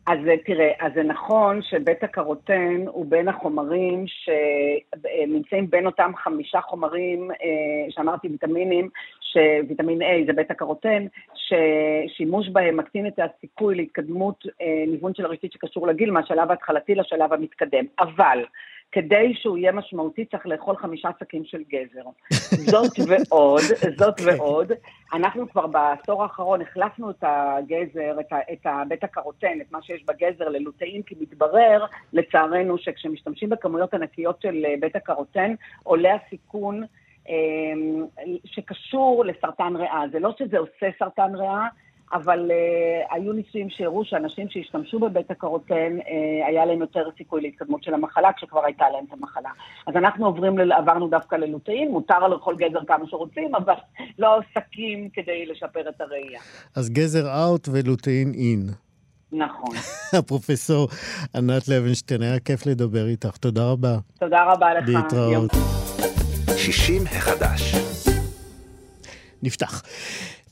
אז 0.07 0.17
תראה, 0.45 0.71
אז 0.79 0.91
זה 0.95 1.03
נכון 1.03 1.61
שבית 1.61 2.03
הקרוטן 2.03 2.83
הוא 2.87 3.05
בין 3.09 3.27
החומרים 3.27 4.05
שנמצאים 4.07 5.69
בין 5.69 5.85
אותם 5.85 6.11
חמישה 6.23 6.61
חומרים 6.61 7.31
אה, 7.31 7.85
שאמרתי 7.89 8.27
ויטמינים, 8.27 8.89
שוויטמין 9.33 10.01
A 10.01 10.25
זה 10.27 10.33
בית 10.33 10.51
הקרוטן, 10.51 11.05
ששימוש 11.35 12.49
בהם 12.49 12.77
מקטין 12.77 13.07
את 13.07 13.19
הסיכוי 13.19 13.75
להתקדמות 13.75 14.45
אה, 14.61 14.83
ניוון 14.87 15.13
של 15.15 15.25
הרשתית 15.25 15.51
שקשור 15.51 15.87
לגיל 15.87 16.11
מהשלב 16.11 16.49
ההתחלתי 16.49 16.95
לשלב 16.95 17.33
המתקדם. 17.33 17.85
אבל 17.99 18.45
כדי 18.93 19.33
שהוא 19.35 19.57
יהיה 19.57 19.71
משמעותי 19.71 20.25
צריך 20.25 20.47
לאכול 20.47 20.75
חמישה 20.77 21.09
שקים 21.19 21.45
של 21.45 21.61
גזר. 21.69 22.03
זאת 22.71 22.91
ועוד, 23.07 23.61
זאת 23.97 24.19
okay. 24.19 24.23
ועוד, 24.25 24.71
אנחנו 25.13 25.49
כבר 25.49 25.67
בעשור 25.67 26.23
האחרון 26.23 26.61
החלפנו 26.61 27.09
את 27.09 27.23
הגזר, 27.23 28.19
את, 28.19 28.33
ה, 28.33 28.37
את 28.53 28.65
הבית 28.65 29.03
הקרוטן, 29.03 29.61
את 29.61 29.71
מה 29.71 29.79
שיש 29.81 30.03
בגזר 30.05 30.49
ללוטאין, 30.49 31.01
כי 31.01 31.15
מתברר, 31.21 31.85
לצערנו, 32.13 32.77
שכשמשתמשים 32.77 33.49
בכמויות 33.49 33.93
ענקיות 33.93 34.41
של 34.41 34.65
אה, 34.65 34.75
בית 34.79 34.95
הקרוטן, 34.95 35.53
עולה 35.83 36.15
הסיכון 36.15 36.83
שקשור 38.45 39.25
לסרטן 39.25 39.75
ריאה. 39.75 40.01
זה 40.11 40.19
לא 40.19 40.35
שזה 40.39 40.57
עושה 40.57 40.89
סרטן 40.99 41.35
ריאה, 41.35 41.67
אבל 42.13 42.51
uh, 42.51 43.13
היו 43.15 43.33
ניסויים 43.33 43.69
שהראו 43.69 44.05
שאנשים 44.05 44.49
שהשתמשו 44.49 44.99
בבית 44.99 45.31
הקרוטן, 45.31 45.97
uh, 45.99 46.47
היה 46.47 46.65
להם 46.65 46.81
יותר 46.81 47.09
סיכוי 47.17 47.41
להתקדמות 47.41 47.83
של 47.83 47.93
המחלה, 47.93 48.33
כשכבר 48.33 48.65
הייתה 48.65 48.85
להם 48.89 49.05
את 49.07 49.13
המחלה. 49.13 49.49
אז 49.87 49.95
אנחנו 49.95 50.25
עוברים, 50.25 50.57
ל... 50.57 50.71
עברנו 50.71 51.07
דווקא 51.07 51.35
ללוטאין, 51.35 51.91
מותר 51.91 52.27
לאכול 52.27 52.55
גזר 52.55 52.85
כמה 52.87 53.07
שרוצים, 53.07 53.55
אבל 53.55 53.73
לא 54.19 54.39
עסקים 54.39 55.09
כדי 55.13 55.45
לשפר 55.45 55.89
את 55.89 56.01
הראייה. 56.01 56.39
אז 56.75 56.89
גזר 56.89 57.43
אאוט 57.43 57.67
ולוטאין 57.71 58.31
אין. 58.33 58.69
נכון. 59.31 59.75
הפרופסור 60.19 60.87
ענת 61.35 61.67
לוינשטיין, 61.67 62.21
היה 62.21 62.39
כיף 62.39 62.65
לדבר 62.65 63.07
איתך, 63.07 63.37
תודה 63.37 63.71
רבה. 63.71 63.97
תודה 64.19 64.43
רבה 64.43 64.73
לך. 64.73 64.89
להתראות. 64.89 65.51
60 66.63 67.03
החדש. 67.07 67.75
נפתח. 69.43 69.83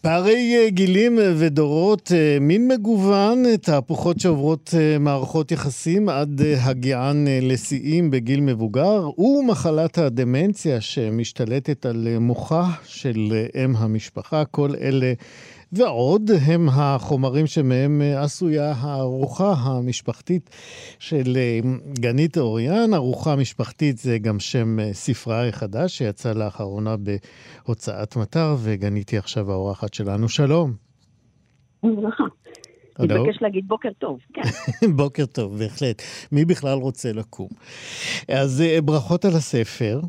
פערי 0.01 0.55
אה, 0.57 0.69
גילים 0.69 1.19
ודורות, 1.37 2.11
אה, 2.15 2.37
מין 2.41 2.67
מגוון, 2.67 3.43
תהפוכות 3.57 4.19
שעוברות 4.19 4.73
אה, 4.77 4.97
מערכות 4.99 5.51
יחסים 5.51 6.09
עד 6.09 6.41
הגיען 6.61 7.27
לשיאים 7.41 8.11
בגיל 8.11 8.41
מבוגר, 8.41 9.19
ומחלת 9.19 9.97
הדמנציה 9.97 10.81
שמשתלטת 10.81 11.85
על 11.85 12.07
מוחה 12.19 12.69
של 12.85 13.45
אם 13.65 13.75
המשפחה. 13.75 14.45
כל 14.45 14.71
אלה 14.81 15.13
ועוד 15.73 16.31
הם 16.45 16.69
החומרים 16.69 17.47
שמהם 17.47 18.01
אה, 18.01 18.23
עשויה 18.23 18.73
הארוחה 18.77 19.53
המשפחתית 19.57 20.49
של 20.99 21.37
אה, 21.37 21.59
גנית 21.99 22.37
אוריאן. 22.37 22.93
ארוחה 22.93 23.35
משפחתית 23.35 23.97
זה 23.97 24.17
גם 24.19 24.39
שם 24.39 24.79
אה, 24.79 24.93
ספרה 24.93 25.47
החדש 25.47 25.97
שיצא 25.97 26.33
לאחרונה 26.33 26.95
בהוצאת 26.97 28.15
מטר, 28.15 28.55
וגנית 28.59 29.09
היא 29.09 29.19
עכשיו 29.19 29.51
האורחת 29.51 29.93
שלנו. 29.93 30.29
שלום. 30.29 30.73
מתבקש 32.99 33.41
להגיד 33.41 33.67
בוקר 33.67 33.89
טוב, 33.97 34.19
כן. 34.33 34.41
בוקר 34.97 35.25
טוב, 35.25 35.57
בהחלט. 35.57 36.01
מי 36.31 36.45
בכלל 36.45 36.77
רוצה 36.77 37.13
לקום? 37.13 37.49
אז 38.27 38.63
ברכות 38.85 39.25
על 39.25 39.31
הספר. 39.31 39.99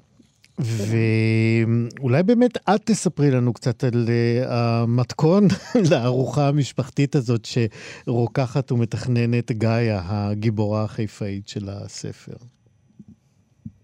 ואולי 0.58 2.22
באמת 2.22 2.56
את 2.56 2.80
תספרי 2.84 3.30
לנו 3.30 3.52
קצת 3.52 3.84
על 3.84 4.04
uh, 4.06 4.46
המתכון 4.48 5.42
לארוחה 5.90 6.48
המשפחתית 6.48 7.14
הזאת 7.14 7.40
שרוקחת 7.44 8.72
ומתכננת 8.72 9.52
גאיה, 9.52 10.00
הגיבורה 10.04 10.84
החיפאית 10.84 11.48
של 11.48 11.68
הספר. 11.68 12.36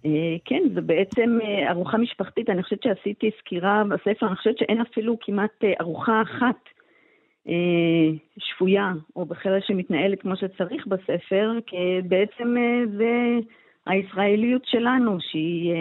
אה, 0.06 0.36
כן, 0.44 0.62
זה 0.74 0.80
בעצם 0.80 1.38
אה, 1.44 1.70
ארוחה 1.70 1.98
משפחתית. 1.98 2.50
אני 2.50 2.62
חושבת 2.62 2.82
שעשיתי 2.82 3.30
סקירה 3.40 3.82
בספר, 3.84 4.26
אני 4.26 4.36
חושבת 4.36 4.58
שאין 4.58 4.80
אפילו 4.80 5.16
כמעט 5.20 5.64
ארוחה 5.80 6.22
אחת 6.22 6.56
שפויה, 8.38 8.92
או 9.16 9.24
בכלל 9.26 9.58
שמתנהלת 9.66 10.20
כמו 10.20 10.36
שצריך 10.36 10.86
בספר, 10.86 11.52
כי 11.66 11.76
בעצם 12.04 12.54
זה 12.98 13.38
הישראליות 13.86 14.62
שלנו, 14.66 15.16
שהיא... 15.20 15.74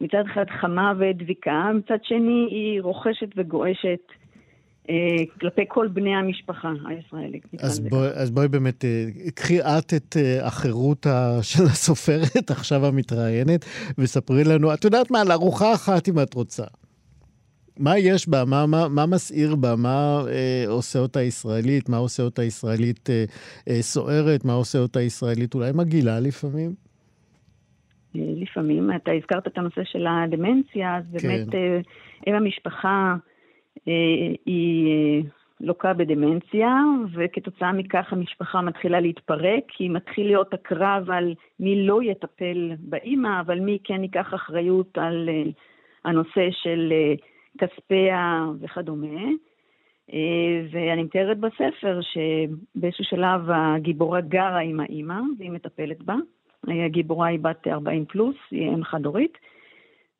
מצד 0.00 0.24
אחד 0.32 0.44
חמה 0.60 0.92
ודביקה, 0.98 1.70
מצד 1.74 1.98
שני 2.02 2.46
היא 2.50 2.80
רוכשת 2.80 3.28
וגועשת 3.36 4.00
אה, 4.90 4.94
כלפי 5.40 5.62
כל 5.68 5.88
בני 5.88 6.14
המשפחה 6.14 6.72
הישראלית. 6.88 7.46
אז, 7.60 7.80
בוא, 7.80 8.06
אז 8.06 8.30
בואי 8.30 8.48
באמת, 8.48 8.84
אה, 8.84 9.06
קחי 9.34 9.60
את 9.60 9.94
את 9.94 10.16
אה, 10.16 10.46
החירות 10.46 11.06
של 11.52 11.64
הסופרת, 11.64 12.50
עכשיו 12.50 12.86
המתראיינת, 12.86 13.64
וספרי 13.98 14.44
לנו, 14.44 14.74
את 14.74 14.84
יודעת 14.84 15.10
מה, 15.10 15.20
על 15.20 15.32
ארוחה 15.32 15.74
אחת 15.74 16.08
אם 16.08 16.20
את 16.22 16.34
רוצה. 16.34 16.64
מה 17.78 17.98
יש 17.98 18.28
בה? 18.28 18.44
מה, 18.44 18.66
מה, 18.66 18.88
מה 18.88 19.06
מסעיר 19.06 19.54
בה? 19.54 19.76
מה 19.76 20.22
אה, 20.28 20.64
עושה 20.68 20.98
אותה 20.98 21.22
ישראלית? 21.22 21.88
מה 21.88 21.96
עושה 21.96 22.22
אותה 22.22 22.42
ישראלית 22.42 23.10
אה, 23.10 23.24
אה, 23.68 23.82
סוערת? 23.82 24.44
מה 24.44 24.52
עושה 24.52 24.78
אותה 24.78 25.00
ישראלית 25.00 25.54
אולי 25.54 25.72
מגעילה 25.74 26.20
לפעמים? 26.20 26.87
לפעמים. 28.14 28.90
אתה 28.96 29.12
הזכרת 29.12 29.46
את 29.46 29.58
הנושא 29.58 29.84
של 29.84 30.06
הדמנציה, 30.06 30.96
אז 30.96 31.04
באמת 31.12 31.50
כן. 31.50 31.80
אם 32.26 32.34
המשפחה 32.34 33.16
אה, 33.88 34.34
היא 34.46 34.86
אה, 34.86 35.28
לוקה 35.60 35.94
בדמנציה, 35.94 36.76
וכתוצאה 37.14 37.72
מכך 37.72 38.12
המשפחה 38.12 38.60
מתחילה 38.60 39.00
להתפרק, 39.00 39.64
כי 39.68 39.88
מתחיל 39.88 40.26
להיות 40.26 40.54
הקרב 40.54 41.10
על 41.10 41.34
מי 41.60 41.86
לא 41.86 42.02
יטפל 42.02 42.72
באימא, 42.78 43.40
אבל 43.40 43.60
מי 43.60 43.78
כן 43.84 44.02
ייקח 44.02 44.34
אחריות 44.34 44.98
על 44.98 45.28
אה, 45.28 45.42
הנושא 46.04 46.48
של 46.50 46.92
כספיה 47.58 48.46
וכדומה. 48.60 49.20
ואני 50.70 51.02
מתארת 51.02 51.38
בספר 51.38 52.00
שבאיזשהו 52.00 53.04
שלב 53.04 53.40
הגיבורה 53.50 54.20
גרה 54.20 54.58
עם 54.58 54.80
האימא, 54.80 55.20
והיא 55.38 55.50
מטפלת 55.50 56.02
בה. 56.02 56.14
הגיבורה 56.66 57.26
היא 57.26 57.38
בת 57.38 57.66
40 57.66 58.04
פלוס, 58.04 58.36
היא 58.50 58.68
אם 58.68 58.84
חד-הורית. 58.84 59.38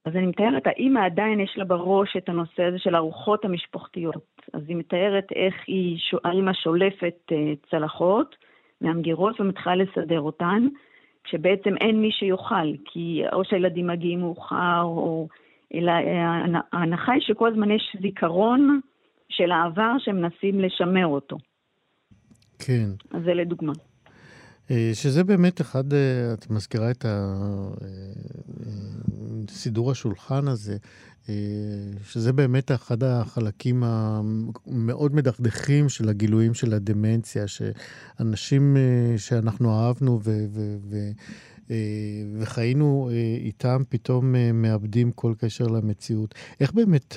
אז 0.04 0.16
אני 0.16 0.26
מתארת, 0.26 0.62
האמא 0.66 1.00
עדיין 1.06 1.40
יש 1.40 1.54
לה 1.56 1.64
בראש 1.64 2.16
את 2.16 2.28
הנושא 2.28 2.62
הזה 2.62 2.78
של 2.78 2.96
ארוחות 2.96 3.44
המשפחתיות. 3.44 4.42
אז 4.52 4.62
היא 4.68 4.76
מתארת 4.76 5.32
איך 5.34 5.54
היא, 5.66 5.98
האמא 6.24 6.52
שולפת 6.52 7.16
אה, 7.32 7.52
צלחות 7.70 8.36
מהמגירות 8.80 9.40
ומתחילה 9.40 9.76
לסדר 9.76 10.20
אותן, 10.20 10.66
כשבעצם 11.24 11.76
אין 11.80 12.00
מי 12.00 12.10
שיאכל, 12.12 12.72
כי 12.84 13.22
או 13.32 13.44
שהילדים 13.44 13.86
מגיעים 13.86 14.20
מאוחר, 14.20 14.82
או... 14.82 15.28
אלא 15.74 15.90
אה, 15.90 16.60
ההנחה 16.72 17.12
היא 17.12 17.22
שכל 17.22 17.48
הזמן 17.48 17.70
יש 17.70 17.96
זיכרון 18.02 18.80
של 19.28 19.50
העבר 19.52 19.92
שמנסים 19.98 20.60
לשמר 20.60 21.06
אותו. 21.06 21.36
כן. 22.58 23.16
אז 23.16 23.22
זה 23.24 23.34
לדוגמה. 23.34 23.72
אה, 24.70 24.90
שזה 24.94 25.24
באמת 25.24 25.60
אחד, 25.60 25.92
אה, 25.92 26.32
את 26.32 26.50
מזכירה 26.50 26.90
את 26.90 27.06
אה, 27.06 27.68
סידור 29.50 29.90
השולחן 29.90 30.48
הזה, 30.48 30.76
שזה 32.04 32.32
באמת 32.32 32.72
אחד 32.72 33.02
החלקים 33.04 33.82
המאוד 33.84 35.14
מדכדכים 35.14 35.88
של 35.88 36.08
הגילויים 36.08 36.54
של 36.54 36.74
הדמנציה, 36.74 37.44
שאנשים 37.48 38.76
שאנחנו 39.16 39.80
אהבנו 39.80 40.20
ו... 40.24 40.46
ו, 40.50 40.76
ו 40.88 40.96
וחיינו 42.38 43.10
איתם, 43.36 43.82
פתאום 43.88 44.34
מאבדים 44.54 45.12
כל 45.12 45.34
קשר 45.38 45.66
למציאות. 45.66 46.34
איך 46.60 46.72
באמת 46.72 47.16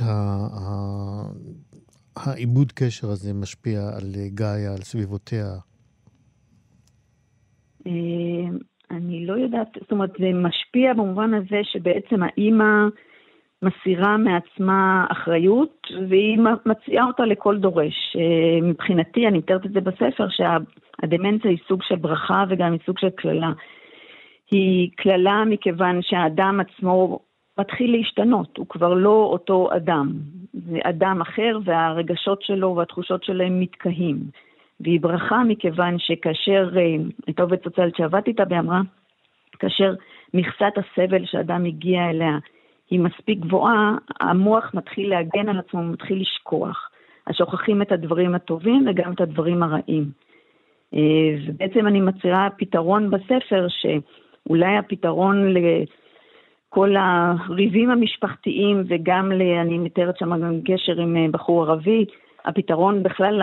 העיבוד 2.16 2.72
קשר 2.72 3.12
הזה 3.12 3.34
משפיע 3.34 3.90
על 3.94 4.16
גאיה, 4.34 4.74
על 4.74 4.82
סביבותיה? 4.82 5.58
אה, 7.88 8.50
אני 8.92 9.26
לא 9.26 9.34
יודעת, 9.34 9.68
זאת 9.82 9.92
אומרת, 9.92 10.12
זה 10.20 10.32
משפיע 10.34 10.94
במובן 10.94 11.34
הזה 11.34 11.60
שבעצם 11.64 12.24
האימא 12.24 12.88
מסירה 13.62 14.18
מעצמה 14.18 15.06
אחריות, 15.12 15.88
והיא 16.10 16.38
מציעה 16.66 17.06
אותה 17.06 17.26
לכל 17.26 17.58
דורש. 17.58 18.16
אה, 18.16 18.62
מבחינתי, 18.62 19.28
אני 19.28 19.38
מתארת 19.38 19.66
את 19.66 19.72
זה 19.72 19.82
בספר, 19.82 20.28
שהדמנציה 20.30 21.52
היא 21.52 21.60
סוג 21.68 21.84
של 21.84 21.96
ברכה 21.96 22.44
וגם 22.50 22.72
היא 22.72 22.80
סוג 22.86 23.00
של 23.00 23.10
קללה. 23.10 23.52
היא 24.52 24.90
קללה 24.96 25.44
מכיוון 25.46 26.02
שהאדם 26.02 26.60
עצמו 26.60 27.20
מתחיל 27.60 27.92
להשתנות, 27.92 28.58
הוא 28.58 28.68
כבר 28.70 28.94
לא 28.94 29.30
אותו 29.32 29.70
אדם. 29.76 30.12
זה 30.54 30.80
אדם 30.84 31.22
אחר 31.22 31.60
והרגשות 31.66 32.42
שלו 32.42 32.76
והתחושות 32.76 33.24
שלהם 33.24 33.60
מתקהים. 33.60 34.18
והיא 34.84 35.02
ברכה 35.02 35.44
מכיוון 35.44 36.00
שכאשר, 36.00 36.70
אה, 36.78 36.96
הייתה 37.28 37.44
עובדת 37.44 37.64
סוציאלית 37.64 37.96
שעבדתי 37.96 38.32
איתה, 38.32 38.44
והיא 38.50 38.60
אמרה, 38.60 38.82
כאשר 39.60 39.94
מכסת 40.34 40.74
הסבל 40.78 41.26
שאדם 41.26 41.66
הגיע 41.66 42.10
אליה 42.10 42.38
היא 42.90 43.00
מספיק 43.00 43.40
גבוהה, 43.40 43.96
המוח 44.20 44.72
מתחיל 44.74 45.10
להגן 45.10 45.50
על 45.50 45.60
עצמו, 45.60 45.84
מתחיל 45.84 46.22
לשכוח. 46.22 46.90
אז 47.28 47.36
שוכחים 47.36 47.82
את 47.82 47.92
הדברים 47.92 48.36
הטובים 48.36 48.86
וגם 48.88 49.14
את 49.14 49.22
הדברים 49.22 49.64
הרעים. 49.64 50.06
אה, 50.94 51.00
ובעצם 51.48 51.88
אני 51.88 52.02
מצהירה 52.02 52.48
פתרון 52.58 53.12
בספר, 53.12 53.68
שאולי 53.70 54.78
הפתרון 54.78 55.54
לכל 55.54 56.96
הריבים 56.96 57.90
המשפחתיים, 57.90 58.84
וגם, 58.88 59.32
ל, 59.32 59.42
אני 59.42 59.78
מתארת 59.78 60.18
שם 60.18 60.42
גם 60.42 60.60
קשר 60.66 61.02
עם 61.02 61.18
אה, 61.18 61.26
בחור 61.32 61.64
ערבי, 61.64 62.06
הפתרון 62.46 63.04
בכלל 63.04 63.42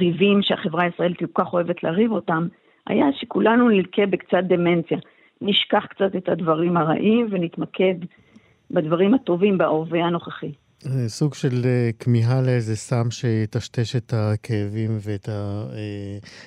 ריבים 0.00 0.42
שהחברה 0.42 0.84
הישראלית 0.84 1.18
כל 1.18 1.44
כך 1.44 1.52
אוהבת 1.52 1.82
לריב 1.82 2.12
אותם, 2.12 2.48
היה 2.86 3.06
שכולנו 3.20 3.68
נלקה 3.68 4.06
בקצת 4.06 4.44
דמנציה. 4.48 4.98
נשכח 5.40 5.86
קצת 5.86 6.16
את 6.16 6.28
הדברים 6.28 6.76
הרעים 6.76 7.28
ונתמקד 7.30 7.94
בדברים 8.70 9.14
הטובים 9.14 9.58
בהווה 9.58 10.04
הנוכחי. 10.04 10.52
סוג 11.06 11.34
של 11.34 11.62
אה, 11.64 11.90
כמיהה 11.98 12.42
לאיזה 12.42 12.76
סם 12.76 13.10
שיטשטש 13.10 13.96
את 13.96 14.14
הכאבים 14.16 14.98
ואת 15.00 15.28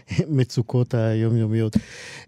המצוקות 0.09 0.93
היומיומיות. 0.97 1.77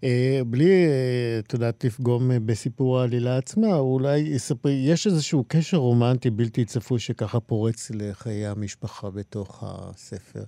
אה, 0.04 0.40
בלי, 0.46 0.86
אה, 0.86 1.38
את 1.38 1.52
יודעת, 1.52 1.84
לפגום 1.84 2.30
בסיפור 2.46 3.00
העלילה 3.00 3.36
עצמה, 3.38 3.74
אולי 3.74 4.18
יספרי, 4.18 4.72
יש 4.72 5.06
איזשהו 5.06 5.44
קשר 5.48 5.76
רומנטי 5.76 6.30
בלתי 6.30 6.64
צפוי 6.64 6.98
שככה 6.98 7.40
פורץ 7.40 7.90
לחיי 7.90 8.46
המשפחה 8.46 9.10
בתוך 9.10 9.64
הספר. 9.66 10.42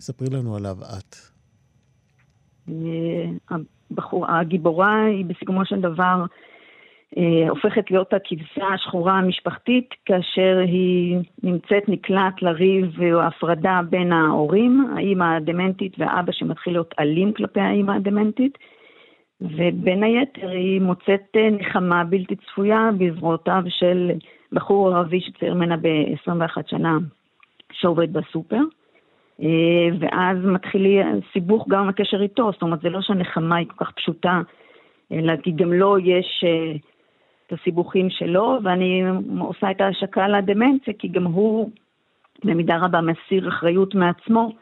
ספרי 0.00 0.28
לנו 0.32 0.56
עליו 0.56 0.76
את. 0.98 1.16
הבחור, 3.90 4.30
הגיבורה 4.30 5.04
היא 5.04 5.24
בסיכומו 5.24 5.64
של 5.64 5.80
דבר 5.80 6.24
אה, 7.16 7.48
הופכת 7.48 7.90
להיות 7.90 8.12
הכבשה 8.12 8.66
השחורה 8.74 9.18
המשפחתית 9.18 9.88
כאשר 10.04 10.58
היא 10.66 11.18
נמצאת 11.42 11.88
נקלעת 11.88 12.42
לריב 12.42 13.02
או 13.12 13.20
הפרדה 13.20 13.80
בין 13.90 14.12
ההורים, 14.12 14.86
האימא 14.96 15.36
הדמנטית 15.36 15.92
והאבא 15.98 16.32
שמתחיל 16.32 16.72
להיות 16.72 16.94
אלים 17.00 17.32
כלפי 17.32 17.60
האימא 17.60 17.92
הדמנטית, 17.92 18.58
ובין 19.40 20.02
היתר 20.02 20.48
היא 20.48 20.80
מוצאת 20.80 21.36
אה, 21.36 21.50
נחמה 21.50 22.04
בלתי 22.04 22.36
צפויה 22.36 22.90
בזרועותיו 22.98 23.62
של 23.68 24.10
בחור 24.52 24.94
ערבי 24.94 25.20
שצעיר 25.20 25.54
ממנה 25.54 25.76
ב-21 25.76 26.62
שנה 26.66 26.98
שעובד 27.72 28.12
בסופר. 28.12 28.60
אה, 29.42 29.88
ואז 29.98 30.38
מתחיל 30.44 31.02
סיבוך 31.32 31.68
גם 31.68 31.88
הקשר 31.88 32.22
איתו, 32.22 32.52
זאת 32.52 32.62
אומרת, 32.62 32.80
זה 32.80 32.88
לא 32.88 33.02
שהנחמה 33.02 33.56
היא 33.56 33.66
כל 33.66 33.84
כך 33.84 33.92
פשוטה, 33.92 34.40
אלא 35.12 35.36
כי 35.36 35.50
גם 35.50 35.72
לו 35.72 35.98
יש 35.98 36.44
uh, 36.44 36.78
את 37.46 37.52
הסיבוכים 37.52 38.10
שלו, 38.10 38.58
ואני 38.64 39.02
עושה 39.38 39.70
את 39.70 39.80
ההשקה 39.80 40.28
לדמנציה, 40.28 40.94
כי 40.98 41.08
גם 41.08 41.24
הוא 41.24 41.70
במידה 42.44 42.76
רבה 42.76 43.00
מסיר 43.00 43.48
אחריות 43.48 43.94
מעצמו, 43.94 44.52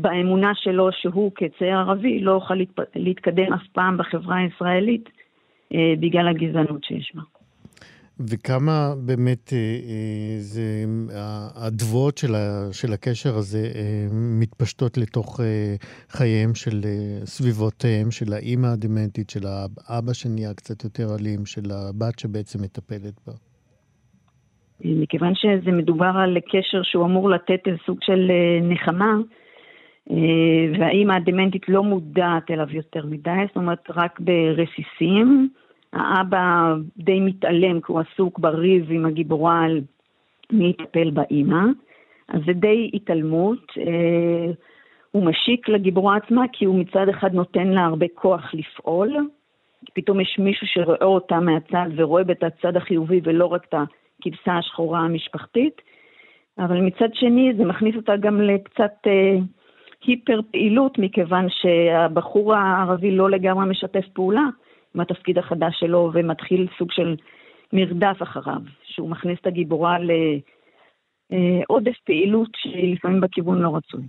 באמונה 0.00 0.52
שלו 0.54 0.88
שהוא 0.92 1.32
כצעיר 1.34 1.78
ערבי 1.78 2.20
לא 2.20 2.30
יוכל 2.30 2.54
להתקדם 2.94 3.52
אף 3.52 3.66
פעם 3.72 3.96
בחברה 3.96 4.36
הישראלית 4.36 5.08
בגלל 6.00 6.28
הגזענות 6.28 6.84
שיש 6.84 7.12
בה. 7.14 7.22
וכמה 8.20 8.94
באמת 9.06 9.52
אה, 9.52 9.58
אה, 9.58 10.36
זה, 10.38 10.84
הדבואות 11.66 12.18
של, 12.18 12.32
של 12.72 12.92
הקשר 12.92 13.36
הזה 13.36 13.58
אה, 13.74 14.06
מתפשטות 14.40 14.98
לתוך 14.98 15.40
אה, 15.40 15.74
חייהם 16.08 16.54
של 16.54 16.80
אה, 16.84 17.26
סביבותיהם, 17.26 18.10
של 18.10 18.32
האימא 18.32 18.66
הדמנטית, 18.66 19.30
של 19.30 19.40
האבא 19.88 20.12
שנהיה 20.12 20.54
קצת 20.54 20.84
יותר 20.84 21.06
אלים, 21.20 21.46
של 21.46 21.70
הבת 21.70 22.18
שבעצם 22.18 22.62
מטפלת 22.62 23.20
בה. 23.26 23.32
מכיוון 24.80 25.32
שזה 25.34 25.72
מדובר 25.72 26.12
על 26.24 26.38
קשר 26.52 26.82
שהוא 26.82 27.04
אמור 27.04 27.30
לתת 27.30 27.60
איזה 27.66 27.78
סוג 27.86 27.98
של 28.02 28.30
אה, 28.30 28.68
נחמה, 28.68 29.14
אה, 30.10 30.16
והאימא 30.78 31.12
הדמנטית 31.12 31.68
לא 31.68 31.82
מודעת 31.82 32.50
אליו 32.50 32.66
יותר 32.70 33.06
מדי, 33.06 33.30
זאת 33.46 33.56
אומרת 33.56 33.90
רק 33.90 34.20
ברסיסים. 34.20 35.48
האבא 35.94 36.74
די 36.96 37.20
מתעלם 37.20 37.80
כי 37.80 37.92
הוא 37.92 38.00
עסוק 38.00 38.38
בריב 38.38 38.86
עם 38.90 39.06
הגיבורה 39.06 39.64
על 39.64 39.80
מי 40.52 40.68
יטפל 40.68 41.10
באימא, 41.10 41.64
אז 42.28 42.40
זה 42.46 42.52
די 42.52 42.90
התעלמות. 42.94 43.72
אה, 43.78 44.52
הוא 45.10 45.26
משיק 45.26 45.68
לגיבורה 45.68 46.16
עצמה 46.16 46.44
כי 46.52 46.64
הוא 46.64 46.78
מצד 46.78 47.08
אחד 47.08 47.34
נותן 47.34 47.66
לה 47.66 47.84
הרבה 47.84 48.06
כוח 48.14 48.54
לפעול, 48.54 49.16
פתאום 49.94 50.20
יש 50.20 50.38
מישהו 50.38 50.66
שרואה 50.66 51.04
אותה 51.04 51.40
מהצד 51.40 51.86
ורואה 51.96 52.22
את 52.30 52.42
הצד 52.42 52.76
החיובי 52.76 53.20
ולא 53.24 53.46
רק 53.46 53.64
את 53.68 53.74
הכבשה 53.74 54.58
השחורה 54.58 55.00
המשפחתית, 55.00 55.80
אבל 56.58 56.80
מצד 56.80 57.08
שני 57.14 57.52
זה 57.56 57.64
מכניס 57.64 57.96
אותה 57.96 58.16
גם 58.16 58.40
לקצת 58.40 58.92
אה, 59.06 59.36
היפר 60.06 60.40
פעילות, 60.50 60.98
מכיוון 60.98 61.46
שהבחור 61.48 62.54
הערבי 62.54 63.10
לא 63.10 63.30
לגמרי 63.30 63.66
משתף 63.66 64.04
פעולה 64.12 64.44
עם 64.94 65.00
התפקיד 65.00 65.38
החדש 65.38 65.74
שלו 65.80 66.10
ומתחיל 66.14 66.66
סוג 66.78 66.92
של 66.92 67.16
מרדף 67.72 68.22
אחריו, 68.22 68.60
שהוא 68.84 69.10
מכניס 69.10 69.38
את 69.40 69.46
הגיבורה 69.46 69.96
לעודף 71.30 71.96
פעילות 72.04 72.50
שהיא 72.56 72.94
לפעמים 72.94 73.20
בכיוון 73.20 73.58
לא 73.58 73.76
רצוי. 73.76 74.02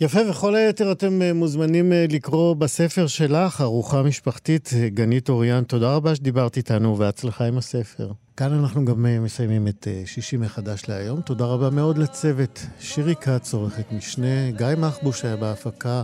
יפה, 0.00 0.18
וכל 0.30 0.54
היתר 0.54 0.92
אתם 0.92 1.22
אה, 1.22 1.32
מוזמנים 1.32 1.92
אה, 1.92 2.04
לקרוא 2.10 2.56
בספר 2.56 3.06
שלך, 3.06 3.60
ארוחה 3.60 4.02
משפחתית, 4.02 4.70
אה, 4.76 4.88
גנית 4.88 5.28
אוריאן. 5.28 5.64
תודה 5.64 5.96
רבה 5.96 6.14
שדיברת 6.14 6.56
איתנו, 6.56 6.98
והצלחה 6.98 7.44
עם 7.44 7.58
הספר. 7.58 8.08
כאן 8.36 8.52
אנחנו 8.52 8.84
גם 8.84 9.06
מסיימים 9.24 9.68
את 9.68 9.86
שישי 10.04 10.36
מחדש 10.36 10.88
להיום. 10.88 11.20
תודה 11.20 11.44
רבה 11.44 11.70
מאוד 11.70 11.98
לצוות. 11.98 12.66
שירי 12.80 13.14
כץ, 13.14 13.54
עורכת 13.54 13.92
משנה, 13.92 14.50
גיא 14.50 14.66
מחבוש 14.78 15.24
היה 15.24 15.36
בהפקה, 15.36 16.02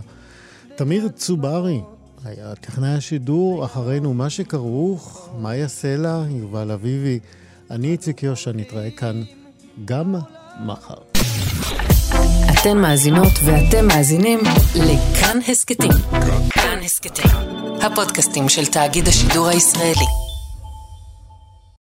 תמיר 0.75 1.07
צוברי 1.07 1.81
היה 2.25 2.55
טכנאי 2.55 2.89
השידור, 2.89 3.65
אחרינו 3.65 4.13
מה 4.13 4.29
שכרוך, 4.29 5.29
מאיה 5.41 5.67
סלע, 5.67 6.23
יובל 6.29 6.71
אביבי. 6.71 7.19
אני 7.71 7.91
איציק 7.91 8.23
יושע, 8.23 8.51
נתראה 8.55 8.91
כאן 8.91 9.23
גם 9.85 10.15
מחר. 10.65 10.97
אתן 12.51 12.77
מאזינות 12.77 13.33
ואתם 13.45 13.87
מאזינים 13.87 14.39
לכאן 14.75 15.39
הסכתים. 15.47 15.91
כאן 16.49 16.79
הסכתים, 16.83 17.31
הפודקאסטים 17.81 18.49
של 18.49 18.65
תאגיד 18.65 19.07
השידור 19.07 19.47
הישראלי. 19.47 20.28